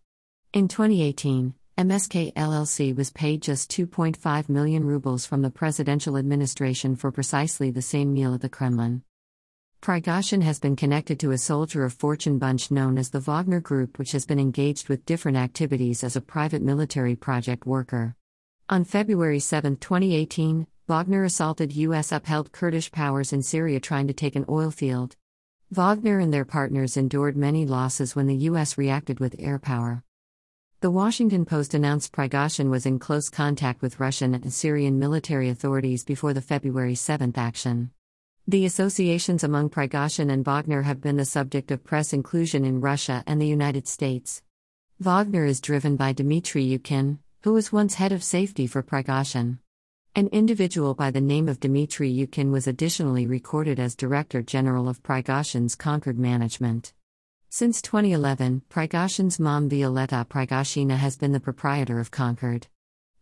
In 0.55 0.67
2018, 0.67 1.53
MSK 1.79 2.35
LLC 2.35 2.95
was 2.95 3.11
paid 3.11 3.41
just 3.41 3.71
2.5 3.71 4.51
million 4.51 4.85
rubles 4.85 5.25
from 5.25 5.41
the 5.41 5.51
presidential 5.51 6.19
administration 6.19 6.97
for 6.97 7.11
precisely 7.11 7.71
the 7.71 7.81
same 7.81 8.13
meal 8.13 8.35
at 8.35 8.43
the 8.43 8.49
Kremlin. 8.51 9.03
Prigozhin 9.81 10.43
has 10.43 10.61
been 10.61 10.77
connected 10.77 11.19
to 11.19 11.31
a 11.31 11.39
soldier 11.39 11.85
of 11.85 11.95
fortune 11.95 12.39
bunch 12.39 12.71
known 12.71 12.99
as 12.99 13.09
the 13.09 13.21
Wagner 13.21 13.59
Group, 13.59 13.99
which 13.99 14.13
has 14.13 14.27
been 14.27 14.39
engaged 14.39 14.91
with 14.91 15.07
different 15.07 15.39
activities 15.39 16.05
as 16.05 16.15
a 16.15 16.21
private 16.21 16.61
military 16.61 17.17
project 17.17 17.67
worker. 17.67 18.17
On 18.69 18.85
February 18.85 19.41
7, 19.41 19.77
2018, 19.77 20.67
Wagner 20.89 21.25
assaulted 21.25 21.73
U.S. 21.73 22.13
upheld 22.13 22.53
Kurdish 22.53 22.93
powers 22.93 23.33
in 23.33 23.43
Syria 23.43 23.81
trying 23.81 24.09
to 24.09 24.13
take 24.13 24.37
an 24.37 24.45
oil 24.47 24.71
field. 24.71 25.17
Wagner 25.71 26.19
and 26.19 26.35
their 26.35 26.45
partners 26.45 26.99
endured 26.99 27.35
many 27.35 27.65
losses 27.65 28.15
when 28.15 28.27
the 28.27 28.37
U.S. 28.37 28.77
reacted 28.77 29.21
with 29.21 29.37
air 29.39 29.59
power. 29.59 30.05
The 30.83 30.91
Washington 30.91 31.45
Post 31.45 31.75
announced 31.75 32.11
Prigozhin 32.11 32.69
was 32.69 32.87
in 32.87 32.99
close 32.99 33.29
contact 33.29 33.83
with 33.83 34.01
Russian 34.01 34.35
and 34.35 34.53
Syrian 34.53 34.99
military 34.99 35.49
authorities 35.49 36.03
before 36.03 36.35
the 36.35 36.41
February 36.41 36.97
7 36.97 37.33
action. 37.37 37.93
The 38.49 38.65
associations 38.65 39.45
among 39.45 39.71
Prigozhin 39.71 40.29
and 40.29 40.45
Wagner 40.45 40.83
have 40.83 41.01
been 41.01 41.19
the 41.19 41.25
subject 41.25 41.71
of 41.71 41.85
press 41.85 42.13
inclusion 42.13 42.65
in 42.65 42.81
Russia 42.81 43.23
and 43.29 43.41
the 43.41 43.47
United 43.47 43.87
States. 43.87 44.43
Wagner 44.99 45.45
is 45.45 45.61
driven 45.61 45.95
by 45.95 46.13
Dmitry 46.13 46.67
Utkin, 46.77 47.19
who 47.45 47.53
was 47.53 47.71
once 47.71 47.95
head 47.95 48.11
of 48.11 48.25
safety 48.25 48.67
for 48.67 48.83
Prigozhin. 48.83 49.59
An 50.17 50.27
individual 50.33 50.95
by 50.95 51.13
the 51.13 51.21
name 51.21 51.49
of 51.49 51.61
Dmitry 51.61 52.13
Utkin 52.13 52.51
was 52.51 52.67
additionally 52.67 53.25
recorded 53.25 53.79
as 53.79 53.95
Director 53.95 54.43
General 54.43 54.89
of 54.89 55.01
Prigozhin's 55.05 55.77
Concord 55.77 56.19
Management. 56.19 56.93
Since 57.55 57.83
2011, 57.83 58.63
Prigozhin's 58.71 59.39
mom 59.39 59.69
Violeta 59.69 60.27
Prigozhina 60.27 60.97
has 60.97 61.19
been 61.19 61.33
the 61.33 61.39
proprietor 61.39 62.01
of 62.01 62.11
Concord. 62.11 62.67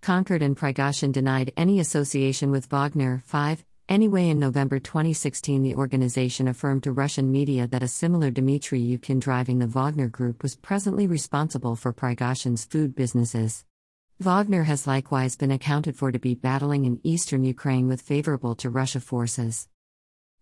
Concord 0.02 0.40
and 0.40 0.56
Prigozhin 0.56 1.10
denied 1.10 1.52
any 1.56 1.80
association 1.80 2.52
with 2.52 2.66
Wagner. 2.66 3.24
5. 3.26 3.64
Anyway, 3.88 4.28
in 4.28 4.38
November 4.38 4.78
2016, 4.78 5.64
the 5.64 5.74
organization 5.74 6.46
affirmed 6.46 6.84
to 6.84 6.92
Russian 6.92 7.32
media 7.32 7.66
that 7.66 7.82
a 7.82 7.88
similar 7.88 8.30
Dmitry 8.30 8.80
Utkin 8.80 9.18
driving 9.18 9.58
the 9.58 9.66
Wagner 9.66 10.06
Group 10.06 10.44
was 10.44 10.54
presently 10.54 11.08
responsible 11.08 11.74
for 11.74 11.92
Prigozhin's 11.92 12.64
food 12.64 12.94
businesses. 12.94 13.64
Wagner 14.20 14.62
has 14.62 14.86
likewise 14.86 15.34
been 15.34 15.50
accounted 15.50 15.96
for 15.96 16.12
to 16.12 16.20
be 16.20 16.36
battling 16.36 16.84
in 16.84 17.00
eastern 17.02 17.42
Ukraine 17.42 17.88
with 17.88 18.00
favorable 18.00 18.54
to 18.54 18.70
Russia 18.70 19.00
forces. 19.00 19.66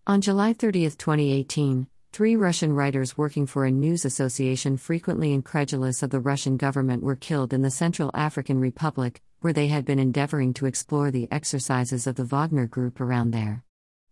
On 0.07 0.21
July 0.21 0.53
30, 0.53 0.91
2018, 0.91 1.87
Three 2.11 2.37
Russian 2.37 2.73
writers 2.73 3.17
working 3.17 3.47
for 3.47 3.65
a 3.65 3.71
news 3.71 4.05
association 4.05 4.77
frequently 4.77 5.33
incredulous 5.33 6.03
of 6.03 6.11
the 6.11 6.19
Russian 6.19 6.57
government 6.57 7.03
were 7.03 7.15
killed 7.15 7.53
in 7.53 7.63
the 7.63 7.71
Central 7.71 8.11
African 8.13 8.59
Republic, 8.59 9.23
where 9.41 9.53
they 9.53 9.69
had 9.69 9.85
been 9.85 10.01
endeavoring 10.01 10.53
to 10.55 10.67
explore 10.67 11.13
the 11.13 11.29
exercises 11.31 12.09
of 12.09 12.17
the 12.17 12.25
Wagner 12.25 12.67
Group 12.67 13.01
around 13.01 13.31
there. 13.31 13.63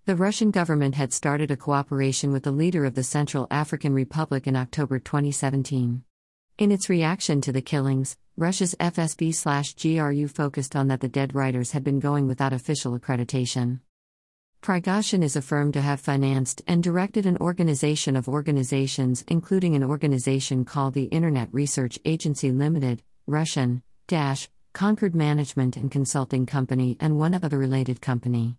The 0.04 0.14
Russian 0.14 0.52
government 0.52 0.94
had 0.94 1.12
started 1.12 1.50
a 1.50 1.56
cooperation 1.56 2.30
with 2.30 2.44
the 2.44 2.52
leader 2.52 2.84
of 2.84 2.94
the 2.94 3.02
Central 3.02 3.48
African 3.50 3.92
Republic 3.92 4.46
in 4.46 4.54
October 4.54 5.00
2017. 5.00 6.04
In 6.58 6.70
its 6.70 6.88
reaction 6.88 7.40
to 7.40 7.50
the 7.50 7.60
killings, 7.60 8.16
Russia's 8.36 8.76
FSB/GRU 8.78 10.28
focused 10.28 10.76
on 10.76 10.86
that 10.88 11.00
the 11.00 11.08
dead 11.08 11.34
writers 11.34 11.72
had 11.72 11.82
been 11.82 11.98
going 11.98 12.28
without 12.28 12.52
official 12.52 12.96
accreditation. 12.96 13.80
Prigozhin 14.66 15.22
is 15.22 15.36
affirmed 15.36 15.74
to 15.74 15.80
have 15.80 16.00
financed 16.00 16.60
and 16.66 16.82
directed 16.82 17.24
an 17.24 17.36
organization 17.36 18.16
of 18.16 18.28
organizations, 18.28 19.24
including 19.28 19.76
an 19.76 19.84
organization 19.84 20.64
called 20.64 20.92
the 20.92 21.04
Internet 21.04 21.50
Research 21.52 22.00
Agency 22.04 22.50
Limited, 22.50 23.00
Russian, 23.28 23.84
Dash, 24.08 24.48
Concord 24.72 25.14
Management 25.14 25.76
and 25.76 25.88
Consulting 25.88 26.46
Company, 26.46 26.96
and 26.98 27.16
one 27.16 27.32
other 27.32 27.58
related 27.58 28.00
company. 28.00 28.56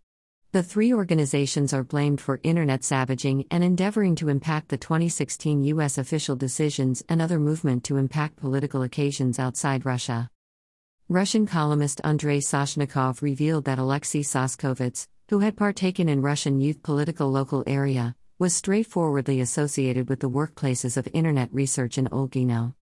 The 0.54 0.64
three 0.64 0.94
organizations 0.94 1.74
are 1.74 1.84
blamed 1.84 2.22
for 2.22 2.40
internet 2.42 2.86
savaging 2.86 3.44
and 3.52 3.62
endeavoring 3.62 4.16
to 4.16 4.30
impact 4.30 4.70
the 4.70 4.78
2016 4.78 5.66
U.S. 5.66 5.98
official 5.98 6.38
decisions 6.38 7.04
and 7.10 7.22
other 7.22 7.38
movement 7.38 7.84
to 7.84 7.98
impact 7.98 8.38
political 8.38 8.82
occasions 8.82 9.40
outside 9.40 9.86
Russia. 9.86 10.30
Russian 11.10 11.46
columnist 11.46 12.00
Andrei 12.06 12.40
Soshnikov 12.40 13.22
revealed 13.22 13.66
that 13.66 13.80
Alexei 13.80 14.22
Soskovets, 14.22 15.08
who 15.30 15.40
had 15.40 15.58
partaken 15.58 16.08
in 16.08 16.22
Russian 16.22 16.62
youth 16.62 16.82
political 16.82 17.30
local 17.30 17.62
area, 17.68 18.16
was 18.40 18.56
straightforwardly 18.56 19.42
associated 19.42 20.08
with 20.08 20.22
the 20.22 20.30
workplaces 20.30 20.96
of 20.96 21.08
Internet 21.14 21.50
Research 21.52 21.98
in 21.98 22.08
Olgino. 22.08 22.76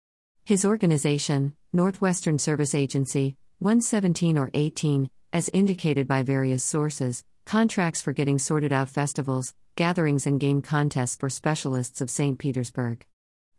His 0.44 0.66
organization, 0.66 1.56
Northwestern 1.72 2.38
Service 2.38 2.76
Agency, 2.76 3.38
117 3.60 4.38
or 4.38 4.52
18, 4.54 5.10
as 5.32 5.48
indicated 5.54 6.06
by 6.06 6.22
various 6.22 6.66
sources, 6.66 7.24
contracts 7.46 8.02
for 8.02 8.12
getting 8.12 8.38
sorted 8.38 8.74
out 8.74 8.90
festivals, 8.90 9.54
gatherings, 9.78 10.28
and 10.28 10.38
game 10.38 10.62
contests 10.62 11.16
for 11.16 11.30
specialists 11.30 12.02
of 12.02 12.10
St. 12.10 12.38
Petersburg. 12.38 13.06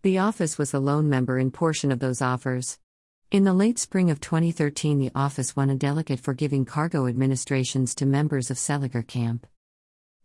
The 0.02 0.18
office 0.18 0.58
was 0.58 0.72
the 0.72 0.80
lone 0.80 1.08
member 1.08 1.38
in 1.38 1.50
portion 1.50 1.90
of 1.90 2.00
those 2.00 2.20
offers. 2.20 2.78
In 3.34 3.42
the 3.42 3.52
late 3.52 3.80
spring 3.80 4.12
of 4.12 4.20
2013, 4.20 5.00
the 5.00 5.10
office 5.12 5.56
won 5.56 5.68
a 5.68 5.74
delegate 5.74 6.20
for 6.20 6.34
giving 6.34 6.64
cargo 6.64 7.08
administrations 7.08 7.92
to 7.96 8.06
members 8.06 8.48
of 8.48 8.58
Seliger 8.58 9.04
camp. 9.04 9.48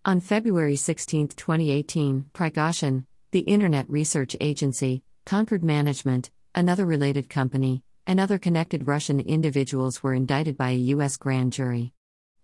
On 0.05 0.19
February 0.19 0.75
16, 0.75 1.29
2018, 1.29 2.25
Prigozhin, 2.35 3.05
the 3.31 3.39
Internet 3.39 3.89
Research 3.89 4.35
Agency, 4.39 5.01
Concord 5.25 5.63
Management, 5.63 6.29
another 6.53 6.85
related 6.85 7.31
company, 7.31 7.81
and 8.05 8.19
other 8.19 8.37
connected 8.37 8.85
Russian 8.85 9.19
individuals 9.19 10.03
were 10.03 10.13
indicted 10.13 10.55
by 10.55 10.69
a 10.69 10.93
U.S. 10.93 11.17
grand 11.17 11.51
jury. 11.51 11.93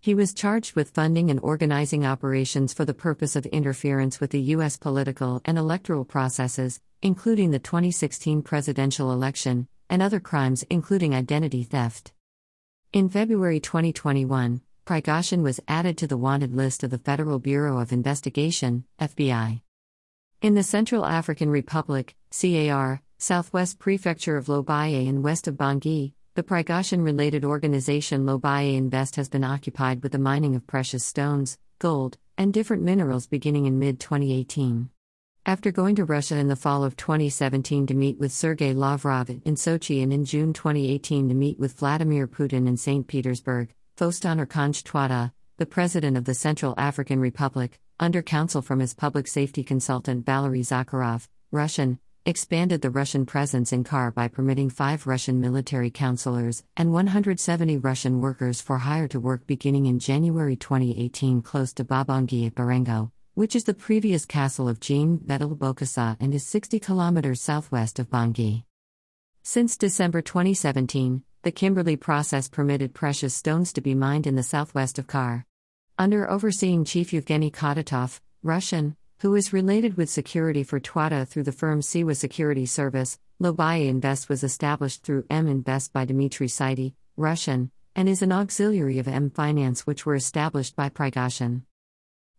He 0.02 0.16
was 0.16 0.34
charged 0.34 0.76
with 0.76 0.90
funding 0.90 1.30
and 1.30 1.40
organizing 1.42 2.08
operations 2.08 2.74
for 2.74 2.86
the 2.86 2.96
purpose 2.96 3.36
of 3.36 3.46
interference 3.46 4.20
with 4.20 4.32
the 4.32 4.42
U.S. 4.56 4.78
political 4.78 5.44
and 5.46 5.60
electoral 5.60 6.06
processes, 6.06 6.82
including 7.04 7.52
the 7.52 7.60
2016 7.60 8.42
presidential 8.42 9.12
election, 9.12 9.68
and 9.90 10.02
other 10.02 10.20
crimes, 10.20 10.64
including 10.70 11.14
identity 11.14 11.64
theft. 11.64 12.14
In 12.94 13.10
February 13.10 13.60
2021, 13.60 14.62
Prigozhin 14.86 15.42
was 15.42 15.60
added 15.68 15.98
to 15.98 16.08
the 16.08 16.18
wanted 16.18 16.56
list 16.56 16.84
of 16.84 16.92
the 16.92 16.98
Federal 16.98 17.40
Bureau 17.40 17.80
of 17.80 17.92
Investigation, 17.92 18.86
FBI. 19.00 19.62
In 20.42 20.54
the 20.54 20.64
Central 20.64 21.06
African 21.06 21.50
Republic, 21.50 22.16
CAR, 22.32 23.02
southwest 23.18 23.80
prefecture 23.80 24.38
of 24.38 24.46
Lobaye 24.46 25.10
and 25.10 25.24
west 25.24 25.48
of 25.48 25.56
Bangui, 25.56 26.14
the 26.36 26.44
Prigozhin 26.44 27.04
related 27.04 27.44
organization 27.44 28.26
Lobaye 28.26 28.76
Invest 28.76 29.16
has 29.16 29.30
been 29.30 29.44
occupied 29.44 30.04
with 30.04 30.12
the 30.12 30.20
mining 30.20 30.56
of 30.56 30.68
precious 30.68 31.04
stones, 31.04 31.58
gold, 31.80 32.18
and 32.38 32.54
different 32.54 32.84
minerals 32.84 33.26
beginning 33.26 33.66
in 33.66 33.80
mid 33.80 34.00
2018. 34.00 34.90
After 35.48 35.72
going 35.72 35.94
to 35.98 36.06
Russia 36.06 36.38
in 36.38 36.48
the 36.48 36.56
fall 36.56 36.84
of 36.84 36.98
2017 36.98 37.86
to 37.86 37.94
meet 37.94 38.18
with 38.18 38.32
Sergei 38.32 38.74
Lavrov 38.74 39.30
in 39.30 39.54
Sochi 39.54 40.02
and 40.02 40.12
in 40.12 40.26
June 40.26 40.54
2018 40.54 41.30
to 41.30 41.36
meet 41.36 41.60
with 41.60 41.78
Vladimir 41.78 42.28
Putin 42.28 42.68
in 42.68 42.78
St. 42.78 43.06
Petersburg, 43.06 43.72
Faustin 43.96 44.40
Archange 44.40 44.82
Touadera, 44.82 45.34
the 45.58 45.68
president 45.68 46.18
of 46.18 46.26
the 46.26 46.34
Central 46.34 46.74
African 46.80 47.20
Republic, 47.20 47.80
under 48.00 48.24
counsel 48.24 48.64
from 48.64 48.80
his 48.80 48.96
public 48.96 49.28
safety 49.28 49.64
consultant 49.64 50.26
Valery 50.26 50.62
Zakharov, 50.62 51.28
Russian, 51.52 52.00
expanded 52.26 52.82
the 52.82 52.90
Russian 52.90 53.28
presence 53.28 53.72
in 53.72 53.84
CAR 53.84 54.10
by 54.10 54.28
permitting 54.28 54.72
five 54.72 55.06
Russian 55.06 55.40
military 55.40 55.92
counselors 55.92 56.64
and 56.76 56.92
170 56.92 57.78
Russian 57.78 58.20
workers 58.20 58.62
for 58.62 58.80
hire 58.80 59.08
to 59.10 59.20
work 59.20 59.46
beginning 59.46 59.86
in 59.86 60.00
January 60.00 60.56
2018 60.56 61.44
close 61.44 61.72
to 61.74 61.86
Babangui 61.86 62.48
at 62.48 62.56
Barengo, 62.56 63.12
which 63.36 63.54
is 63.54 63.66
the 63.66 63.74
previous 63.74 64.26
castle 64.26 64.70
of 64.70 64.80
Jean 64.80 65.18
Bedel 65.18 65.58
Bokassa 65.58 66.16
and 66.22 66.34
is 66.34 66.48
60 66.48 66.80
kilometers 66.80 67.42
southwest 67.42 68.00
of 68.00 68.10
Bangui. 68.10 68.64
Since 69.44 69.76
December 69.76 70.22
2017, 70.22 71.22
the 71.44 71.52
Kimberley 71.52 71.98
process 71.98 72.48
permitted 72.48 72.94
precious 72.94 73.36
stones 73.36 73.74
to 73.74 73.82
be 73.82 73.94
mined 73.94 74.26
in 74.26 74.38
the 74.38 74.42
southwest 74.42 74.98
of 74.98 75.08
Kar. 75.08 75.46
Under 76.00 76.30
overseeing 76.32 76.86
Chief 76.86 77.12
Yevgeny 77.12 77.52
Khadatov, 77.52 78.22
Russian, 78.42 78.96
who 79.20 79.36
is 79.36 79.52
related 79.52 79.98
with 79.98 80.10
security 80.10 80.64
for 80.64 80.80
Touadera 80.80 81.28
through 81.28 81.44
the 81.44 81.52
firm 81.52 81.82
Siwa 81.82 82.16
Security 82.16 82.66
Service, 82.66 83.20
Lobaye 83.44 83.90
Invest 83.90 84.30
was 84.30 84.46
established 84.46 85.04
through 85.04 85.26
M 85.30 85.48
Invest 85.48 85.92
by 85.92 86.06
Dmitry 86.06 86.48
Saidi, 86.48 86.94
Russian, 87.18 87.70
and 87.98 88.08
is 88.08 88.22
an 88.22 88.32
auxiliary 88.32 88.98
of 88.98 89.10
M 89.10 89.30
Finance 89.30 89.86
which 89.86 90.06
were 90.06 90.16
established 90.16 90.78
by 90.78 90.88
Prigozhin. 90.88 91.64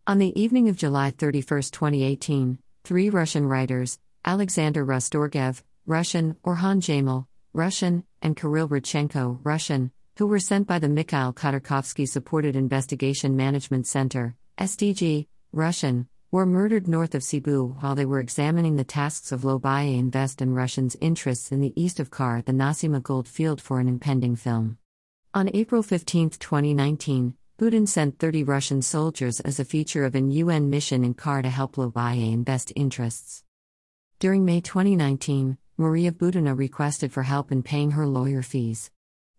On 0.07 0.19
the 0.19 0.41
evening 0.41 0.69
of 0.69 0.77
July 0.77 1.11
31, 1.11 1.63
2018, 1.63 2.59
three 2.85 3.09
Russian 3.09 3.45
writers, 3.45 3.99
Alexander 4.23 4.85
Rastorgev, 4.85 5.61
Russian, 5.85 6.37
Orhan 6.45 6.79
Jamil, 6.79 7.25
Russian, 7.51 8.05
and 8.21 8.37
Kirill 8.37 8.69
Rodchenko, 8.69 9.41
Russian, 9.43 9.91
who 10.17 10.25
were 10.25 10.39
sent 10.39 10.65
by 10.65 10.79
the 10.79 10.87
Mikhail 10.87 11.33
Khodorkovsky 11.33 12.07
Supported 12.07 12.55
Investigation 12.55 13.35
Management 13.35 13.85
Center, 13.85 14.37
SDG, 14.57 15.27
Russian, 15.51 16.07
were 16.31 16.45
murdered 16.45 16.87
north 16.87 17.13
of 17.13 17.21
Cebu 17.21 17.75
while 17.81 17.95
they 17.95 18.05
were 18.05 18.21
examining 18.21 18.77
the 18.77 18.85
tasks 18.85 19.33
of 19.33 19.41
Lobaye 19.41 19.99
Invest 19.99 20.41
and 20.41 20.55
Russians' 20.55 20.95
interests 21.01 21.51
in 21.51 21.59
the 21.59 21.73
east 21.75 21.99
of 21.99 22.11
Kar, 22.11 22.41
the 22.41 22.53
Nasima 22.53 23.03
gold 23.03 23.27
field 23.27 23.59
for 23.59 23.81
an 23.81 23.89
impending 23.89 24.37
film. 24.37 24.77
On 25.33 25.49
April 25.53 25.83
15, 25.83 26.29
2019, 26.29 27.33
Putin 27.57 27.87
sent 27.87 28.19
30 28.19 28.43
Russian 28.43 28.83
soldiers 28.83 29.39
as 29.39 29.59
a 29.59 29.65
feature 29.65 30.05
of 30.05 30.13
an 30.13 30.29
UN 30.29 30.69
mission 30.69 31.03
in 31.03 31.15
Kar 31.15 31.41
to 31.41 31.49
help 31.49 31.75
Lobaye 31.75 32.31
in 32.31 32.43
best 32.43 32.71
interests. 32.75 33.43
During 34.19 34.45
May 34.45 34.61
2019, 34.61 35.57
Maria 35.75 36.11
Butina 36.11 36.55
requested 36.55 37.11
for 37.11 37.23
help 37.23 37.51
in 37.51 37.63
paying 37.63 37.89
her 37.91 38.05
lawyer 38.05 38.43
fees. 38.43 38.91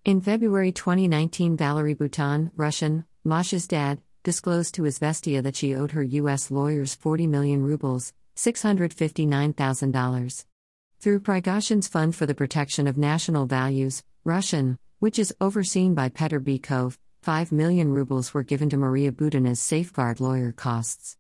In 0.05 0.21
February 0.21 0.73
2019, 0.73 1.57
Valery 1.57 1.95
Butin, 1.95 2.51
Russian, 2.57 3.05
Masha's 3.23 3.69
dad, 3.69 4.01
disclosed 4.25 4.75
to 4.75 4.83
Izvestia 4.83 5.41
that 5.45 5.55
she 5.55 5.77
owed 5.77 5.93
her 5.93 6.03
U.S. 6.03 6.51
lawyers 6.51 6.97
40 6.97 7.29
million 7.29 7.63
rubles, 7.63 8.13
$659,000. 8.35 10.45
Through 10.99 11.21
Prigozhin's 11.21 11.87
Fund 11.87 12.17
for 12.17 12.27
the 12.27 12.35
Protection 12.35 12.89
of 12.89 12.99
National 12.99 13.47
Values, 13.47 14.03
Russian, 14.25 14.77
which 14.99 15.21
is 15.21 15.33
overseen 15.41 15.95
by 15.95 16.09
Petr 16.09 16.41
Bykov, 16.41 16.99
5 17.23 17.53
million 17.53 17.93
rubles 17.93 18.33
were 18.33 18.43
given 18.43 18.71
to 18.71 18.77
Maria 18.77 19.13
Butina's 19.13 19.61
safeguard 19.61 20.21
lawyer 20.21 20.53
costs. 20.53 21.17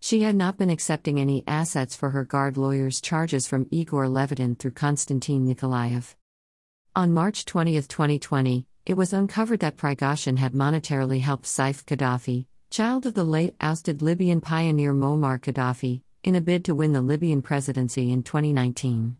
She 0.00 0.22
had 0.22 0.34
not 0.34 0.56
been 0.56 0.70
accepting 0.70 1.20
any 1.20 1.44
assets 1.46 1.94
for 1.94 2.10
her 2.10 2.24
guard 2.24 2.56
lawyer's 2.56 3.00
charges 3.00 3.46
from 3.46 3.66
Igor 3.70 4.06
Levitin 4.06 4.58
through 4.58 4.70
Konstantin 4.70 5.46
Nikolaev. 5.46 6.14
On 6.96 7.12
March 7.12 7.44
20, 7.44 7.74
2020, 7.74 8.66
it 8.86 8.94
was 8.94 9.12
uncovered 9.12 9.60
that 9.60 9.76
Prigozhin 9.76 10.38
had 10.38 10.52
monetarily 10.52 11.20
helped 11.20 11.44
Saif 11.44 11.84
Gaddafi, 11.84 12.46
child 12.70 13.04
of 13.04 13.14
the 13.14 13.24
late 13.24 13.54
ousted 13.60 14.00
Libyan 14.00 14.40
pioneer 14.40 14.94
Muammar 14.94 15.38
Gaddafi, 15.38 16.02
in 16.24 16.34
a 16.34 16.40
bid 16.40 16.64
to 16.64 16.74
win 16.74 16.92
the 16.92 17.02
Libyan 17.02 17.42
presidency 17.42 18.10
in 18.10 18.22
2019. 18.22 19.16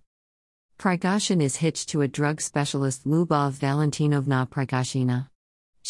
Prigozhin 0.79 1.43
is 1.43 1.57
hitched 1.57 1.91
to 1.91 2.01
a 2.01 2.09
drug 2.09 2.41
specialist 2.41 3.07
Lubov 3.07 3.59
Valentinovna 3.59 4.49
Prigozhina. 4.49 5.29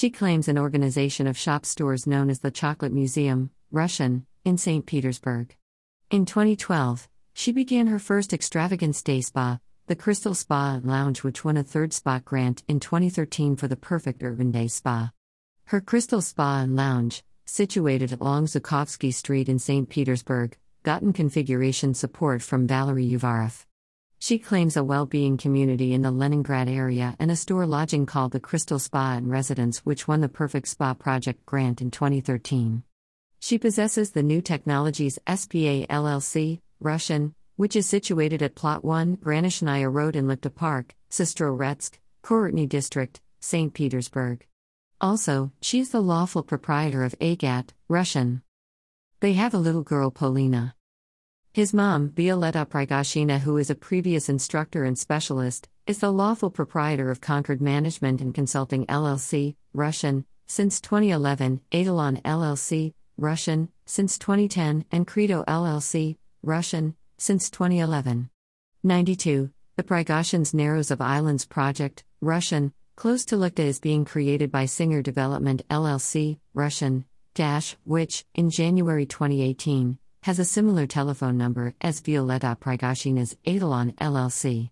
She 0.00 0.08
claims 0.08 0.48
an 0.48 0.56
organization 0.56 1.26
of 1.26 1.36
shop 1.36 1.66
stores 1.66 2.06
known 2.06 2.30
as 2.30 2.38
the 2.38 2.50
Chocolate 2.50 2.90
Museum, 2.90 3.50
Russian, 3.70 4.24
in 4.46 4.56
St. 4.56 4.86
Petersburg. 4.86 5.54
In 6.10 6.24
2012, 6.24 7.06
she 7.34 7.52
began 7.52 7.86
her 7.88 7.98
first 7.98 8.32
extravagance 8.32 9.02
day 9.02 9.20
spa, 9.20 9.58
the 9.88 9.94
Crystal 9.94 10.32
Spa 10.32 10.76
and 10.76 10.86
Lounge, 10.86 11.22
which 11.22 11.44
won 11.44 11.58
a 11.58 11.62
third 11.62 11.92
spot 11.92 12.24
grant 12.24 12.62
in 12.66 12.80
2013 12.80 13.56
for 13.56 13.68
the 13.68 13.76
Perfect 13.76 14.22
Urban 14.22 14.50
Day 14.50 14.68
Spa. 14.68 15.12
Her 15.66 15.82
Crystal 15.82 16.22
Spa 16.22 16.62
and 16.62 16.74
Lounge, 16.74 17.22
situated 17.44 18.10
along 18.10 18.46
Zhukovsky 18.46 19.12
Street 19.12 19.50
in 19.50 19.58
St. 19.58 19.86
Petersburg, 19.86 20.56
gotten 20.82 21.12
configuration 21.12 21.92
support 21.92 22.40
from 22.40 22.66
Valery 22.66 23.10
Uvarov. 23.10 23.66
She 24.22 24.38
claims 24.38 24.76
a 24.76 24.84
well 24.84 25.06
being 25.06 25.38
community 25.38 25.94
in 25.94 26.02
the 26.02 26.10
Leningrad 26.10 26.68
area 26.68 27.16
and 27.18 27.30
a 27.30 27.36
store 27.36 27.64
lodging 27.64 28.04
called 28.04 28.32
the 28.32 28.38
Crystal 28.38 28.78
Spa 28.78 29.14
and 29.14 29.30
Residence, 29.30 29.78
which 29.78 30.06
won 30.06 30.20
the 30.20 30.28
Perfect 30.28 30.68
Spa 30.68 30.92
Project 30.92 31.46
grant 31.46 31.80
in 31.80 31.90
2013. 31.90 32.82
She 33.38 33.58
possesses 33.58 34.10
the 34.10 34.22
New 34.22 34.42
Technologies 34.42 35.18
SPA 35.26 35.86
LLC, 35.88 36.60
Russian, 36.80 37.34
which 37.56 37.74
is 37.74 37.88
situated 37.88 38.42
at 38.42 38.54
Plot 38.54 38.84
1, 38.84 39.16
Granishnaya 39.16 39.90
Road 39.90 40.14
in 40.14 40.26
Lipta 40.26 40.54
Park, 40.54 40.94
Sestroretsk, 41.10 41.94
Kurortny 42.22 42.68
District, 42.68 43.22
St. 43.40 43.72
Petersburg. 43.72 44.46
Also, 45.00 45.50
she 45.62 45.80
is 45.80 45.92
the 45.92 46.02
lawful 46.02 46.42
proprietor 46.42 47.04
of 47.04 47.14
AGAT, 47.22 47.72
Russian. 47.88 48.42
They 49.20 49.32
have 49.32 49.54
a 49.54 49.58
little 49.58 49.82
girl, 49.82 50.10
Polina. 50.10 50.74
His 51.52 51.74
mom, 51.74 52.10
Violetta 52.10 52.64
Prigozhina, 52.64 53.40
who 53.40 53.56
is 53.56 53.70
a 53.70 53.74
previous 53.74 54.28
instructor 54.28 54.84
and 54.84 54.96
specialist, 54.96 55.68
is 55.84 55.98
the 55.98 56.12
lawful 56.12 56.48
proprietor 56.48 57.10
of 57.10 57.20
Concord 57.20 57.60
Management 57.60 58.20
and 58.20 58.32
Consulting 58.32 58.86
LLC, 58.86 59.56
Russian, 59.74 60.26
since 60.46 60.80
2011, 60.80 61.60
Eidolon 61.74 62.20
LLC, 62.24 62.94
Russian, 63.16 63.68
since 63.84 64.16
2010, 64.16 64.84
and 64.92 65.08
Credo 65.08 65.42
LLC, 65.48 66.18
Russian, 66.44 66.94
since 67.18 67.50
2011. 67.50 68.30
92. 68.84 69.50
The 69.74 69.82
Prigozhin's 69.82 70.54
Narrows 70.54 70.92
of 70.92 71.00
Islands 71.00 71.46
project, 71.46 72.04
Russian, 72.20 72.72
close 72.94 73.24
to 73.24 73.34
Lukta 73.34 73.64
is 73.64 73.80
being 73.80 74.04
created 74.04 74.52
by 74.52 74.66
Singer 74.66 75.02
Development 75.02 75.66
LLC, 75.68 76.38
Russian, 76.54 77.06
Dash, 77.34 77.76
which, 77.82 78.24
in 78.36 78.50
January 78.50 79.04
2018, 79.04 79.98
has 80.22 80.38
a 80.38 80.44
similar 80.44 80.86
telephone 80.86 81.38
number 81.38 81.74
as 81.80 82.00
Violetta 82.00 82.56
Prigozhina's 82.60 83.36
Eidolon 83.46 83.92
LLC. 83.92 84.70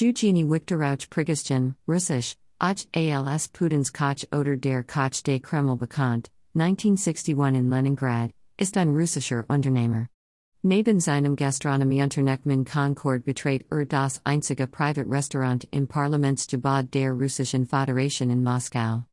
Eugenie 0.00 0.44
Wiktorovich 0.44 1.08
Prigozhin, 1.08 1.74
Russisch, 1.86 2.36
Ach 2.60 2.86
als 2.94 3.48
Putin's 3.48 3.90
Koch 3.90 4.24
oder 4.32 4.56
der 4.56 4.82
Koch 4.82 5.22
des 5.22 5.40
Kreml 5.40 5.76
bekannt, 5.76 6.30
1961 6.54 7.56
in 7.56 7.68
Leningrad, 7.68 8.30
ist 8.56 8.76
ein 8.76 8.94
russischer 8.94 9.44
Unternehmer. 9.48 10.08
Neben 10.62 10.98
seinem 10.98 11.36
Gastronomieunternehmen 11.36 12.64
Concord 12.64 13.24
betreut 13.26 13.66
er 13.70 13.84
das 13.84 14.20
einzige 14.24 14.66
Private 14.66 15.04
Restaurant 15.06 15.68
im 15.72 15.86
Parlamentsgebäude 15.86 16.88
der 16.88 17.12
Russischen 17.12 17.66
Föderation 17.66 18.30
in 18.30 18.42
Moskau. 18.42 19.04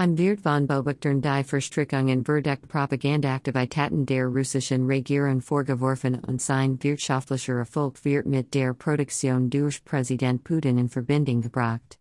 Ein 0.00 0.16
Wirt 0.16 0.40
von 0.40 0.66
Beobachtern 0.66 1.20
die 1.20 1.44
Verstrickungen 1.44 2.24
verdeckt 2.24 2.68
Propagandaaktivitaten 2.68 4.06
der 4.06 4.28
russischen 4.28 4.86
Regierung 4.86 5.42
vorgeworfen 5.42 6.14
und 6.26 6.40
sein 6.40 6.82
wirtschaftlicher 6.82 7.58
Erfolg 7.58 8.02
wird 8.02 8.24
mit 8.24 8.54
der 8.54 8.72
Produktion 8.72 9.50
durch 9.50 9.84
Präsident 9.84 10.42
Putin 10.42 10.78
in 10.78 10.88
Verbindung 10.88 11.42
gebracht. 11.42 11.98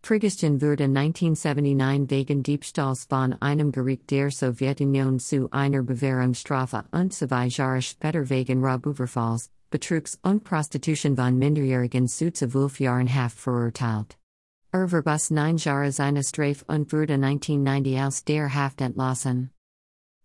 Prigozhin 0.00 0.62
wurde 0.62 0.84
1979 0.84 2.10
wegen 2.10 2.42
Diebstahls 2.42 3.04
von 3.04 3.34
einem 3.42 3.72
Gericht 3.72 4.10
der 4.10 4.30
Sowjetunion 4.30 5.18
zu 5.18 5.50
einer 5.50 5.82
Bewährungsstrafe 5.82 6.86
und 6.92 7.12
zwei 7.12 7.48
Jahre 7.48 7.82
später 7.82 8.30
wegen 8.30 8.64
Raubüberfalls, 8.64 9.50
Betrugs 9.68 10.18
und 10.22 10.44
Prostitution 10.44 11.14
von 11.14 11.36
Minderjährigen 11.36 12.08
zu 12.08 12.32
zwölf 12.32 12.80
Jahren 12.80 13.14
Haft 13.14 13.38
verurteilt. 13.38 14.17
Er 14.70 14.86
verbus 14.86 15.30
9 15.30 15.56
Jahre 15.56 15.92
seine 15.92 16.22
Strafe 16.22 16.62
und 16.66 16.92
wurde 16.92 17.14
1990 17.14 18.00
aus 18.02 18.24
der 18.24 18.54
Haft 18.54 18.82
entlassen. 18.82 19.50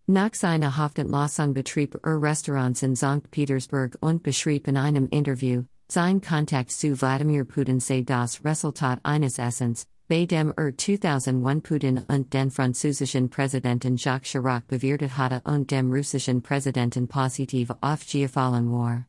Nach 0.06 0.34
seiner 0.34 0.76
Haftentlassung 0.76 1.54
betrieb 1.54 1.98
er 2.02 2.20
Restaurants 2.20 2.82
in 2.82 2.94
St. 2.94 3.30
Petersburg 3.30 3.96
und 4.00 4.22
beschrieb 4.22 4.68
in 4.68 4.76
einem 4.76 5.08
Interview, 5.08 5.64
Sein 5.88 6.20
Kontakt 6.20 6.72
zu 6.72 6.94
Vladimir 6.94 7.46
Putin 7.46 7.80
sei 7.80 8.02
das 8.02 8.44
Resultat 8.44 9.00
eines 9.02 9.38
Essens, 9.38 9.86
bei 10.08 10.26
dem 10.26 10.52
er 10.58 10.76
2001 10.76 11.62
Putin 11.62 12.02
und 12.08 12.34
den 12.34 12.50
französischen 12.50 13.30
Präsidenten 13.30 13.96
Jacques 13.96 14.30
Chirac 14.30 14.66
bewirtet 14.66 15.16
hatte 15.16 15.40
und 15.44 15.70
dem 15.70 15.90
russischen 15.90 16.42
Präsidenten 16.42 17.08
positiv 17.08 17.70
aufgefallen 17.80 18.70
war. 18.70 19.06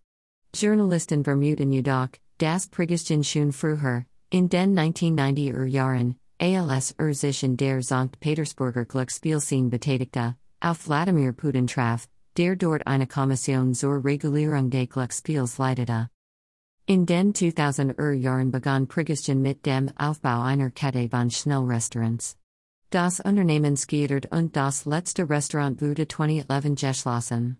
Journalisten 0.55 1.25
vermuten 1.25 1.73
jedoch, 1.73 2.07
das 2.37 2.67
Prigozhin 2.67 3.25
schon 3.25 3.51
früher, 3.51 4.05
in 4.29 4.49
den 4.49 4.75
1990er 4.75 5.65
Jahren, 5.65 6.15
als 6.39 6.91
er 6.97 7.13
sich 7.13 7.43
in 7.43 7.57
der 7.57 7.81
St. 7.81 8.19
Petersburger 8.19 8.85
Glücksspielszene 8.85 9.69
betätigte, 9.69 10.35
auf 10.59 10.77
Vladimir 10.79 11.33
Putin 11.33 11.67
traf, 11.67 12.07
der 12.37 12.55
dort 12.55 12.85
eine 12.87 13.07
Kommission 13.07 13.73
zur 13.73 14.03
Regulierung 14.03 14.69
des 14.69 14.89
Glücksspiels 14.89 15.57
leitete. 15.57 16.09
In 16.87 17.05
den 17.05 17.33
2000er 17.33 18.11
Jahren 18.11 18.51
begann 18.51 18.87
Prigozhin 18.87 19.41
mit 19.41 19.65
dem 19.65 19.89
Aufbau 19.97 20.41
einer 20.41 20.69
Kette 20.69 21.09
von 21.09 21.31
Schnellrestaurants. 21.31 22.35
Das 22.91 23.19
Unternehmen 23.19 23.75
skiedert 23.75 24.31
und 24.31 24.55
das 24.55 24.85
letzte 24.85 25.27
Restaurant 25.27 25.81
wurde 25.81 26.07
2011 26.07 26.75
geschlossen. 26.75 27.57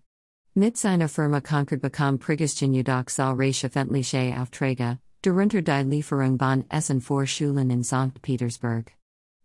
Mit 0.54 0.76
seiner 0.76 1.08
Firma 1.08 1.40
Concord 1.40 1.82
bekam 1.82 2.18
Prigozhin 2.18 2.72
jedoch 2.72 3.06
zahlreiche 3.06 3.66
öffentliche 3.66 4.34
Aufträge, 4.40 4.98
darunter 5.26 5.60
die 5.60 5.82
Lieferung 5.82 6.38
von 6.38 6.64
Essen 6.70 7.00
vor 7.00 7.26
Schulen 7.26 7.70
in 7.70 7.82
St. 7.82 8.22
Petersburg. 8.22 8.92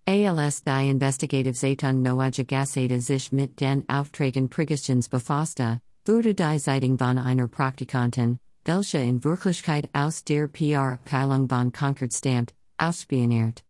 Als 0.05 0.63
die 0.63 0.89
Investigativzeitung 0.89 2.01
Neue 2.03 2.45
Gazette 2.45 3.01
sich 3.01 3.31
mit 3.31 3.59
den 3.59 3.87
Aufträgen 3.89 4.49
Prigozhins 4.49 5.09
befasste, 5.09 5.79
wurde 6.05 6.35
die 6.35 6.59
Zeitung 6.59 6.97
von 6.97 7.17
einer 7.17 7.47
Praktikantin, 7.47 8.37
welche 8.63 8.99
in 8.99 9.23
Wirklichkeit 9.23 9.89
aus 9.93 10.23
der 10.23 10.47
PR 10.47 10.93
Abteilung 10.93 11.49
von 11.49 11.71
Concord 11.71 12.13
stammt, 12.13 12.53
ausspioniert. 12.77 13.63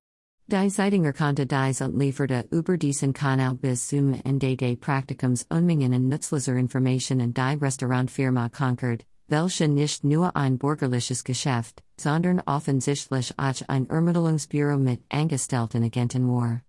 Die 0.48 0.68
Zeitinger 0.68 1.14
konnte 1.14 1.46
dies 1.46 1.80
und 1.80 1.98
lieferte 1.98 2.46
über 2.52 2.78
diesen 2.78 3.14
Kanal 3.14 3.56
bis 3.56 3.88
zum 3.88 4.20
Ende 4.26 4.58
des 4.58 4.78
Praktikums 4.80 5.46
Unmengen 5.50 5.94
und 5.94 6.10
nützlicher 6.10 6.56
Informationen 6.58 7.28
und 7.28 7.38
die 7.38 7.58
Restaurantfirma 7.62 8.50
Concord, 8.50 9.06
welche 9.32 9.70
nicht 9.70 10.04
nur 10.04 10.36
ein 10.36 10.58
bürgerliches 10.58 11.24
Geschäft, 11.24 11.82
sondern 11.98 12.42
offensichtlich 12.46 13.34
auch 13.38 13.62
ein 13.70 13.90
Ermittlungsbüro 13.90 14.78
mit 14.78 15.02
Angestellten 15.10 15.84
Agenten 15.84 16.28
war. 16.28 16.62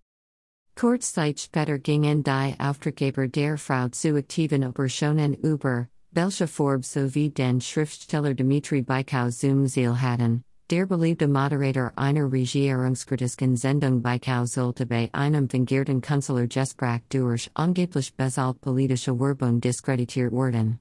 Kurzzeit 0.75 1.39
später 1.39 1.77
gingen 1.77 2.23
die 2.23 2.55
Auftraggeber 2.57 3.27
der 3.27 3.57
Frau 3.57 3.89
zu 3.89 4.15
aktiven 4.15 4.63
Operationen 4.63 5.33
über, 5.33 5.87
welche 6.11 6.47
Forbes 6.47 6.93
sowie 6.93 7.29
den 7.29 7.59
Schriftsteller 7.59 8.33
Dmitri 8.33 8.81
Baikau 8.81 9.29
zum 9.29 9.67
Ziel 9.67 10.01
hatten, 10.01 10.43
der 10.69 10.85
beliebte 10.85 11.27
Moderator 11.27 11.91
einer 11.97 12.31
regierungskritischen 12.31 13.57
Sendung 13.57 14.01
Baikau 14.01 14.45
sollte 14.45 14.85
bei 14.85 15.09
einem 15.11 15.49
fingierten 15.49 15.99
Kanzler 15.99 16.47
Gespräch 16.47 17.01
durch 17.09 17.51
angeblich 17.55 18.15
bezahlt 18.15 18.61
politische 18.61 19.19
Werbung 19.19 19.59
diskreditiert 19.59 20.31
werden. 20.31 20.79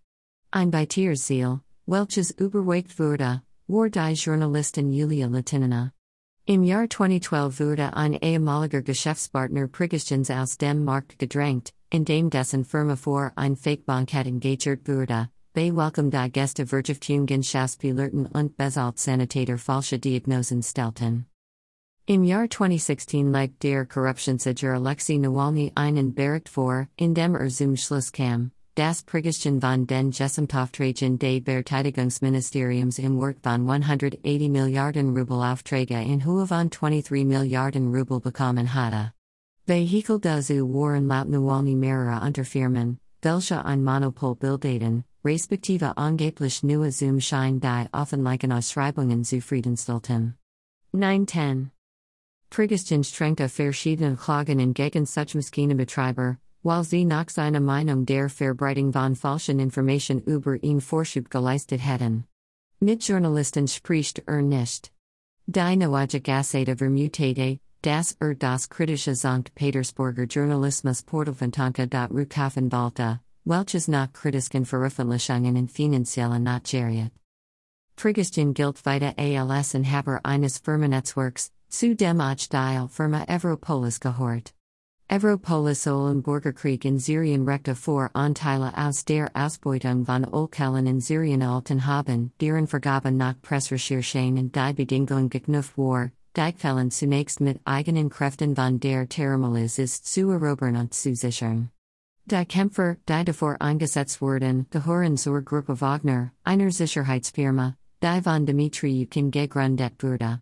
Ein 0.53 0.73
weiteres 0.73 1.27
Ziel, 1.27 1.61
welches 1.87 2.31
überwegt 2.31 2.99
wurde, 2.99 3.43
war 3.67 3.91
die 3.91 4.15
Journalistin 4.15 4.93
Julia 4.93 5.27
Latynina. 5.27 5.93
Im 6.45 6.63
Jahr 6.63 6.89
2012 6.89 7.61
wurde 7.61 7.97
ein 7.97 8.15
ehemaliger 8.15 8.83
Geschäftspartner 8.83 9.69
Prigozhins 9.69 10.31
aus 10.31 10.59
dem 10.59 10.85
Markt 10.85 11.19
gedrängt, 11.19 11.73
indem 11.91 12.31
dessen 12.31 12.65
Firma 12.65 12.97
vor 12.97 13.33
ein 13.37 13.57
Fake-Bankett 13.57 14.27
engagert 14.27 14.89
wurde, 14.89 15.29
bei 15.55 15.75
welchem 15.75 16.11
die 16.11 16.31
Gäste 16.31 16.71
Wirtschaftungen 16.71 17.43
Schauspielerten 17.43 18.27
und 18.27 18.57
bezahlt 18.57 18.99
Sanitator 18.99 19.59
falsche 19.59 19.99
Diagnosen 19.99 20.63
stellten. 20.63 21.27
Im 22.07 22.25
Jahr 22.25 22.51
2016 22.51 23.33
legt 23.33 23.63
der 23.63 23.87
Korruptionssiger 23.87 24.75
Alexei 24.75 25.19
Nawalny 25.19 25.71
einen 25.77 26.15
Bericht 26.15 26.49
vor, 26.49 26.89
in 26.97 27.15
dem 27.15 27.37
er 27.37 27.49
zum 27.49 27.77
Schluss 27.77 28.11
kam, 28.11 28.51
das 28.75 29.03
Prigoschin 29.03 29.61
von 29.61 29.87
den 29.87 30.13
Gesundheitsaufträgen 30.13 31.19
des 31.19 31.43
Verteidigungsministeriums 31.45 32.99
im 32.99 33.21
Wert 33.21 33.37
von 33.43 33.69
180 33.69 34.49
Milliarden 34.49 35.15
Rubel 35.15 35.43
Aufträge 35.43 36.01
in 36.01 36.25
Höhe 36.25 36.47
von 36.47 36.71
23 36.71 37.27
Milliarden 37.27 37.95
Rubel 37.95 38.21
bekommen 38.21 38.73
hatte. 38.73 39.13
Vehikel 39.67 40.19
dazu 40.19 40.73
waren 40.73 41.07
laut 41.07 41.29
Nawalny 41.29 41.75
mehrere 41.75 42.25
Unterfirmen, 42.27 42.99
welche 43.21 43.63
ein 43.63 43.85
Monopol 43.85 44.37
bildeten, 44.37 45.05
respektive 45.23 45.99
angeblich 45.99 46.63
nur 46.63 46.91
zum 46.91 47.21
Schein 47.21 47.61
die 47.61 47.89
offenlichen 47.93 48.53
Ausschreibungen 48.53 49.23
zufriedenstellten. 49.23 50.39
910. 50.93 51.71
Prigoschin 52.49 53.05
strengte 53.05 53.51
verschiedene 53.51 54.17
Klagen 54.17 54.61
in 54.61 54.73
gegen 54.73 55.05
such 55.05 55.35
Betreiber, 55.77 56.39
weil 56.63 56.85
sie 56.85 57.05
nach 57.05 57.29
seiner 57.29 57.61
Meinung 57.61 58.07
der 58.07 58.29
Verbreitung 58.29 58.93
von 58.93 59.17
falschen 59.17 59.59
Information 59.59 60.21
über 60.21 60.63
ihn 60.63 60.81
Vorschub 60.81 61.31
geleistet 61.31 61.81
hätten. 61.81 62.25
Mit 62.81 63.07
Journalisten 63.07 63.69
spricht 63.69 64.23
er 64.27 64.43
nicht. 64.43 64.91
Die 65.47 65.77
neue 65.77 66.21
Gassete 66.21 66.77
Vermutate, 66.77 67.59
das 67.83 68.17
er 68.21 68.35
das 68.35 68.69
kritische 68.69 69.15
Sankt 69.15 69.55
Petersburger 69.55 70.25
Journalismus 70.25 71.03
Portalfantanka. 71.03 72.07
Rukafen 72.07 72.69
Balta, 72.69 73.21
welches 73.45 73.89
nach 73.89 74.13
kritischen 74.13 74.65
Veröffentlichungen 74.65 75.57
in 75.57 75.69
finanziellen 75.69 76.45
Nachgeriet. 76.45 77.11
Prigoschin 77.97 78.55
gilt 78.55 78.85
weiter 78.87 79.15
als 79.17 79.75
Inhaber 79.75 80.21
eines 80.25 80.59
Firmennetzwerks, 80.59 81.51
zu 81.69 81.95
dem 81.95 82.21
auch 82.21 82.35
die 82.35 82.89
Firma 82.89 83.25
Evropolis 83.29 84.01
gehört. 84.01 84.55
Evropolis 85.13 85.87
im 85.87 86.23
Bürgerkrieg 86.23 86.87
in 86.87 86.99
Syrien 86.99 87.47
rechte 87.47 87.75
vor 87.75 88.09
Anteile 88.15 88.73
aus 88.75 89.05
der 89.05 89.31
Ausbeutung 89.35 90.07
von 90.07 90.25
Ölquellen 90.25 90.87
in 90.87 91.03
Syrien 91.03 91.43
alten 91.43 91.85
haben, 91.85 92.33
deren 92.41 92.67
Vergabe 92.67 93.13
nach 93.13 93.35
Pressrecherchen 93.43 94.39
und 94.39 94.57
die 94.57 94.73
Bedingung 94.73 95.29
geknüpft 95.29 95.77
war, 95.77 96.13
die 96.35 96.89
zunächst 96.89 97.43
mit 97.43 97.61
eigenen 97.67 98.09
Kräften 98.09 98.57
von 98.57 98.81
der 98.81 99.07
Terrormiliz 99.07 99.79
ist 99.79 100.07
zu 100.07 100.31
erobern 100.31 100.77
und 100.77 100.95
zu 100.95 101.15
sichern. 101.15 101.69
Die 102.25 102.47
Kämpfer, 102.47 102.97
die 103.07 103.23
davor 103.27 103.61
eingesetzt 103.61 104.23
wurden, 104.23 104.65
gehören 104.71 105.19
zur 105.19 105.43
Gruppe 105.43 105.79
Wagner, 105.83 106.33
einer 106.43 106.71
Sicherheitsfirma, 106.71 107.77
die 108.03 108.23
von 108.23 108.47
Dmitri 108.47 109.03
Utkin 109.03 109.31
gegründet 109.31 110.03
wurde. 110.03 110.41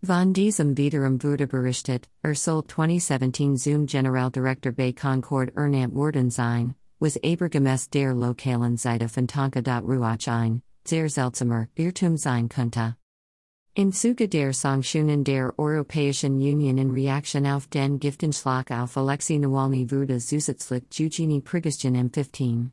Von 0.00 0.32
diesem 0.32 0.76
wiederum 0.76 1.20
wurde 1.24 1.48
berichtet, 1.48 2.08
er 2.22 2.36
soll 2.36 2.62
2017 2.64 3.56
zum 3.56 3.86
Generaldirektor 3.86 4.70
bei 4.70 4.92
Concord 4.92 5.56
ernannt 5.56 5.92
worden 5.92 6.30
sein, 6.30 6.76
was 7.00 7.16
abergemäß 7.16 7.90
der 7.90 8.14
lokalen 8.14 8.76
Seite 8.76 9.08
von 9.08 9.26
Tonka.ruach 9.26 10.28
ein, 10.28 10.62
sehr 10.86 11.08
seltsamer 11.08 11.66
Irrtum 11.74 12.16
sein 12.16 12.48
könnte. 12.48 12.94
In 13.74 13.92
Zuge 13.92 14.28
der 14.28 14.52
Sanktionen 14.52 15.24
der 15.24 15.58
Europäischen 15.58 16.36
Union 16.36 16.78
in 16.78 16.92
Reaktion 16.92 17.46
auf 17.46 17.66
den 17.66 17.98
Giftenschlag 17.98 18.70
auf 18.70 18.96
Alexei 18.96 19.38
Nawalny 19.38 19.90
wurde 19.90 20.20
zusätzlich 20.20 20.84
Eugenie 21.00 21.40
Prigoschin 21.40 21.96
im 21.96 22.12
15. 22.12 22.70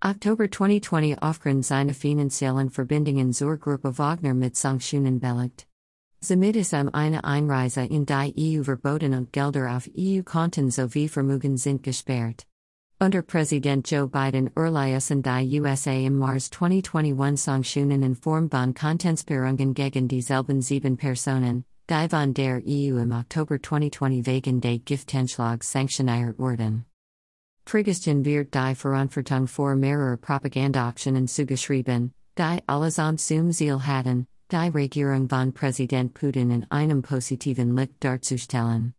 Oktober 0.00 0.50
2020 0.50 1.22
aufgrund 1.22 1.66
seiner 1.66 1.92
finanziellen 1.92 2.70
Verbindungen 2.70 3.34
zur 3.34 3.58
Gruppe 3.58 3.98
Wagner 3.98 4.32
mit 4.32 4.56
Sanktionen 4.56 5.20
belegt. 5.20 5.66
Damit 6.28 6.54
ist 6.54 6.72
um 6.72 6.88
eine 6.92 7.24
Einreise 7.24 7.80
in 7.80 8.06
die 8.06 8.32
EU 8.38 8.62
verboten 8.62 9.12
und 9.14 9.32
Gelder 9.32 9.76
auf 9.76 9.90
EU-Konten 9.98 10.70
sowie 10.70 11.08
Vermögen 11.08 11.56
sind 11.56 11.82
gesperrt. 11.82 12.46
Unter 13.00 13.22
Präsident 13.22 13.90
Joe 13.90 14.06
Biden 14.06 14.48
erließen 14.54 15.24
die 15.24 15.60
USA 15.60 15.90
im 15.90 16.18
Mars 16.18 16.48
2021 16.50 17.42
Sanktionen 17.42 18.04
in 18.04 18.14
Form 18.14 18.48
von 18.48 18.72
Kontensperrungen 18.72 19.74
gegen 19.74 20.06
dieselben 20.06 20.62
sieben 20.62 20.96
Personen, 20.96 21.64
die 21.90 22.08
von 22.08 22.32
der 22.34 22.62
EU 22.64 22.98
im 22.98 23.10
Oktober 23.10 23.60
2020 23.60 24.24
wegen 24.24 24.60
des 24.60 24.80
Giftenschlags 24.84 25.72
sanktioniert 25.72 26.38
wurden. 26.38 26.84
Prigoschin 27.64 28.24
wird 28.24 28.54
die 28.54 28.76
Verantwortung 28.76 29.48
für 29.48 29.74
mehrere 29.74 30.18
Propagandaaktionen 30.18 31.26
zugeschrieben, 31.26 32.12
die 32.38 32.60
allesamt 32.68 33.20
zum 33.20 33.50
Ziel 33.50 33.80
hatten, 33.84 34.28
die 34.52 34.68
Regierung 34.68 35.28
von 35.28 35.52
Präsident 35.52 36.12
Putin 36.12 36.50
in 36.50 36.70
einem 36.70 37.02
positiven 37.02 37.74
Licht 37.74 37.94
darzustellen. 38.00 38.94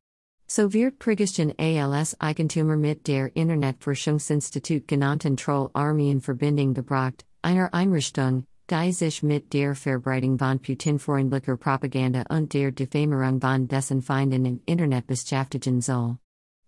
So 0.47 0.73
wird 0.73 0.99
Prigoschin 0.99 1.53
als 1.57 2.19
Eigentumer 2.19 2.75
mit 2.75 3.07
der 3.07 3.35
Internetforschungsinstitut 3.35 4.87
genannten 4.87 5.37
Troll-Armeen 5.37 6.21
Verbindung 6.21 6.73
gebracht, 6.73 7.25
einer 7.41 7.73
Einrichtung, 7.73 8.45
die 8.69 8.91
sich 8.91 9.21
mit 9.23 9.53
der 9.53 9.75
Verbreitung 9.75 10.39
von 10.39 10.59
Putin-freundlicher 10.59 11.57
Propaganda 11.57 12.23
und 12.29 12.53
der 12.53 12.71
Diffamierung 12.71 13.39
von 13.39 13.67
dessen 13.67 14.01
Feinden 14.01 14.45
im 14.45 14.61
Internet 14.65 15.07
beschäftigen 15.07 15.81
soll. 15.81 16.17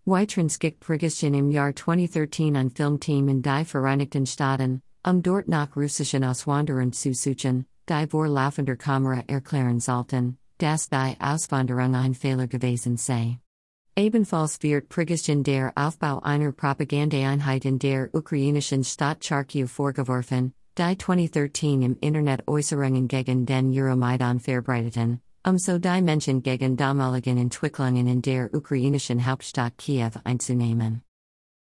Weiters 0.04 0.60
gibt 0.60 0.80
Prigoschin 0.80 1.34
im 1.34 1.50
Jahr 1.50 1.74
2013 1.74 2.56
ein 2.56 2.70
Filmteam 2.70 3.28
in 3.28 3.42
die 3.42 3.64
Vereinigten 3.64 4.26
Staaten, 4.26 4.80
um 5.06 5.22
dort 5.22 5.46
nach 5.48 5.76
russischen 5.76 6.24
Auswanderern 6.24 6.92
zu 6.92 7.14
suchen, 7.14 7.66
die 7.88 8.06
vor 8.08 8.26
laufender 8.26 8.76
Kamera 8.76 9.22
erklären 9.28 9.78
sollten, 9.78 10.36
dass 10.58 10.88
die 10.88 11.14
Auswanderung 11.20 11.94
ein 11.94 12.14
Fehler 12.14 12.48
gewesen 12.48 12.96
sei. 12.96 13.38
Ebenfalls 13.94 14.62
wird 14.62 14.88
Prigoschin 14.88 15.42
der 15.42 15.72
Aufbau 15.74 16.18
einer 16.20 16.52
Propagandaeinheit 16.52 17.64
in 17.64 17.78
der 17.78 18.10
ukrainischen 18.12 18.84
Stadt 18.84 19.24
Charkiw 19.24 19.68
vorgeworfen, 19.68 20.52
die 20.76 20.98
2013 20.98 21.82
im 21.82 21.96
Internet 22.00 22.46
Äußerungen 22.46 23.08
gegen 23.08 23.46
den 23.46 23.72
Euromaidan 23.72 24.40
verbreiteten, 24.40 25.20
um 25.46 25.56
so 25.56 25.78
die 25.78 26.02
Menschen 26.02 26.42
gegen 26.42 26.76
damaligen 26.76 27.38
Entwicklungen 27.38 28.06
in 28.06 28.20
der 28.20 28.52
ukrainischen 28.52 29.24
Hauptstadt 29.24 29.78
Kiew 29.78 30.10
einzunehmen. 30.24 31.05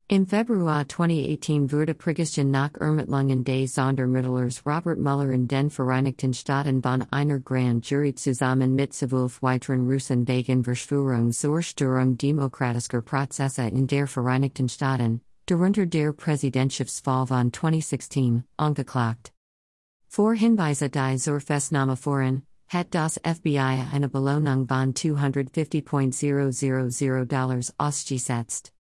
Im 0.06 0.26
Februar 0.26 0.86
2018 0.86 1.72
wurde 1.72 1.94
Prigoschin 1.94 2.50
nach 2.50 2.74
Ermittlungen 2.78 3.42
des 3.42 3.74
Sondermittlers 3.74 4.66
Robert 4.66 4.98
Mueller 4.98 5.30
in 5.30 5.48
den 5.48 5.70
Vereinigten 5.70 6.34
Staaten 6.34 6.82
von 6.82 7.06
einer 7.10 7.40
Grand 7.40 7.88
Jury 7.88 8.14
zusammen 8.14 8.74
mit 8.74 8.92
zwölf 8.92 9.40
weiteren 9.40 9.90
Russen 9.90 10.28
wegen 10.28 10.62
Verschwörung 10.62 11.32
zur 11.32 11.62
Störung 11.62 12.18
demokratischer 12.18 13.00
Prozesse 13.00 13.62
in 13.62 13.86
der 13.86 14.06
Vereinigten 14.06 14.68
Staaten, 14.68 15.22
darunter 15.46 15.86
der 15.86 16.12
Präsidentschaftswahl 16.12 17.26
von 17.26 17.50
2016, 17.50 18.44
angeklagt. 18.58 19.32
Vor 20.06 20.34
Hinweise 20.34 20.90
die 20.90 21.16
zur 21.16 21.40
Festnahme 21.40 21.96
voren, 21.96 22.42
hat 22.68 22.94
das 22.94 23.18
FBI 23.24 23.86
eine 23.90 24.10
Belohnung 24.10 24.68
von 24.68 24.92
250.000 24.92 27.24
Dollars 27.24 27.72
ausgesetzt. 27.78 28.73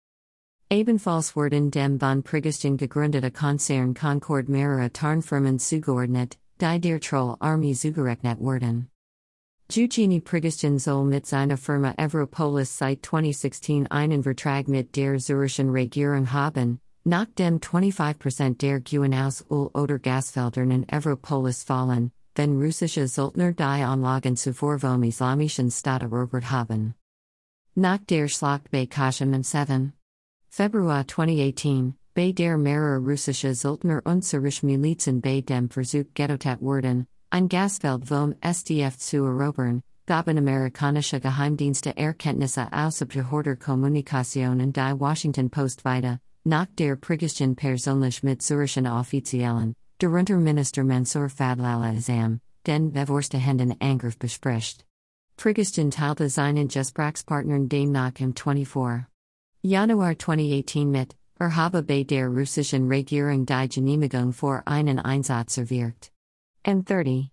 Ebenfalls 0.71 1.35
dem 1.69 1.99
von 1.99 2.23
Prigoschin 2.23 2.77
gegründete 2.77 3.29
Konzern 3.29 3.93
Concord 3.93 4.47
mehrere 4.47 4.89
Tarnfirmen 4.89 5.59
zugeordnet, 5.59 6.37
die 6.61 6.79
der 6.79 7.01
Troll-Armee 7.01 7.73
zugerechnet 7.73 8.39
wurden. 8.39 8.87
Eugenie 9.69 10.21
Prigoschin 10.21 10.79
soll 10.79 11.03
mit 11.03 11.25
seiner 11.25 11.57
Firma 11.57 11.93
Evropolis 11.97 12.77
seit 12.77 13.05
2016 13.05 13.87
einen 13.87 14.23
Vertrag 14.23 14.69
mit 14.69 14.95
der 14.95 15.17
Zürischen 15.17 15.71
Regierung 15.71 16.31
haben, 16.31 16.79
nach 17.03 17.27
dem 17.37 17.59
25% 17.59 18.57
der 18.59 18.79
Guen 18.79 19.11
Öl 19.11 19.69
oder 19.73 19.99
Gasfeldern 19.99 20.71
in 20.71 20.87
Evropolis 20.87 21.65
fallen, 21.65 22.13
wenn 22.35 22.61
russische 22.61 23.09
Söldner 23.09 23.51
die 23.51 23.63
Anlagen 23.63 24.37
zuvor 24.37 24.79
vom 24.79 25.03
islamischen 25.03 25.69
Staat 25.69 26.03
erobert 26.03 26.49
haben. 26.49 26.95
Nach 27.75 27.99
der 28.09 28.29
Schlacht 28.29 28.71
bei 28.71 28.85
Kaschem 28.85 29.33
im 29.33 29.43
7. 29.43 29.91
Februar 30.53 31.05
2018, 31.07 31.95
bei 32.13 32.33
der 32.33 32.57
mehrere 32.57 32.99
und 34.03 34.25
syrische 34.25 34.65
Milizen 34.65 35.21
bei 35.21 35.39
dem 35.39 35.69
Versuch 35.69 36.03
Ghettotat 36.13 36.59
wurden, 36.59 37.07
ein 37.29 37.47
Gasfeld 37.47 38.05
vom 38.05 38.35
SDF 38.41 38.97
zu 38.97 39.23
erobern, 39.23 39.81
gaben 40.05 40.37
amerikanische 40.37 41.21
Geheimdienste 41.21 41.95
Erkenntnisse 41.95 42.67
aus 42.73 43.01
abgehörter 43.01 43.55
Kommunikation 43.55 44.59
und 44.59 44.75
die 44.75 44.99
Washington 44.99 45.49
Post 45.49 45.85
weiter, 45.85 46.19
nach 46.43 46.67
der 46.77 46.97
Prigoschin 46.97 47.55
persönlich 47.55 48.21
mit 48.21 48.41
syrischen 48.41 48.87
Offiziellen, 48.87 49.73
darunter 49.99 50.35
Minister 50.35 50.83
Mansour 50.83 51.29
Fadlallah 51.29 51.95
Azam, 51.95 52.41
den 52.67 52.91
Bevorstehenden 52.91 53.79
Angriff 53.79 54.19
bespricht. 54.19 54.83
Prigoschin 55.37 55.91
teilte 55.91 56.27
seinen 56.27 56.67
Gesprächspartnern 56.67 57.69
demnach 57.69 58.19
im 58.19 58.35
24. 58.35 59.10
Januar 59.63 60.15
2018 60.15 60.89
mit, 60.89 61.15
er 61.39 61.55
habe 61.55 61.83
bei 61.83 62.03
der 62.03 62.29
russischen 62.29 62.87
Regierung 62.87 63.45
die 63.45 63.69
Genehmigung 63.69 64.33
für 64.33 64.65
einen 64.65 64.97
Einsatz 64.97 65.55
erwirkt. 65.55 66.11
N 66.63 66.83
30. 66.83 67.29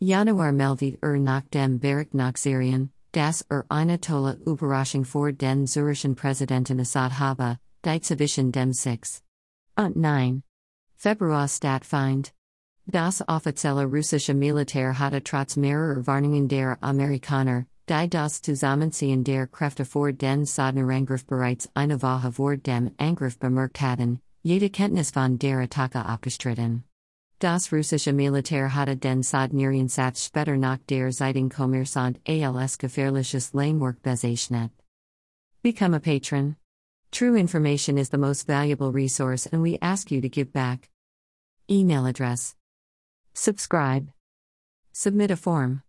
Januar 0.00 0.52
meldet 0.52 0.98
er 1.02 1.18
nach 1.18 1.42
dem 1.52 1.78
Bericht 1.78 2.14
nach 2.14 2.34
Syrien, 2.38 2.92
dass 3.12 3.42
er 3.50 3.66
eine 3.68 4.00
tolle 4.00 4.40
Überraschung 4.46 5.04
vor 5.04 5.32
den 5.32 5.66
syrischen 5.66 6.14
Präsidenten 6.14 6.80
Assad 6.80 7.18
habe, 7.18 7.58
die 7.84 8.50
dem 8.52 8.72
6. 8.72 9.22
Und 9.76 9.96
9. 9.96 10.42
Februar 10.94 11.46
Stat 11.46 11.84
find. 11.84 12.32
Das 12.86 13.22
offizielle 13.28 13.84
russische 13.84 14.32
Militär 14.32 14.98
hatte 14.98 15.22
trotz 15.22 15.56
mehrerer 15.56 16.06
Warnungen 16.06 16.48
der 16.48 16.78
Amerikaner, 16.82 17.66
die 17.88 18.08
das 18.08 18.42
Zusammenziehen 18.42 19.22
der 19.22 19.46
Kräfte 19.46 19.84
vor 19.84 20.12
den 20.12 20.44
Sodnerangriff 20.44 21.24
bereits 21.26 21.68
eine 21.74 22.02
Woche 22.02 22.32
vor 22.32 22.56
dem 22.56 22.90
Angriff 22.98 23.38
bemerkt 23.38 23.80
hatten, 23.80 24.20
jede 24.42 24.70
Kenntnis 24.70 25.10
von 25.10 25.38
der 25.38 25.60
Attacke 25.60 26.04
abgestritten. 26.04 26.84
Das 27.38 27.70
russische 27.70 28.12
Militär 28.12 28.74
hatte 28.74 28.96
den 28.96 29.22
Satz 29.22 30.24
später 30.24 30.56
nach 30.56 30.78
der 30.88 31.10
Zeitung 31.10 31.50
Kommersant 31.50 32.18
als 32.26 32.78
gefährliches 32.78 33.52
Lamework 33.52 34.02
bezeichnet. 34.02 34.70
Become 35.62 35.94
a 35.94 36.00
patron. 36.00 36.56
True 37.12 37.36
information 37.36 37.98
is 37.98 38.08
the 38.08 38.18
most 38.18 38.46
valuable 38.46 38.90
resource 38.90 39.46
and 39.46 39.62
we 39.62 39.78
ask 39.80 40.10
you 40.10 40.20
to 40.20 40.28
give 40.28 40.52
back. 40.52 40.88
Email 41.70 42.06
address. 42.06 42.56
Subscribe. 43.34 44.12
Submit 44.92 45.30
a 45.30 45.36
form. 45.36 45.82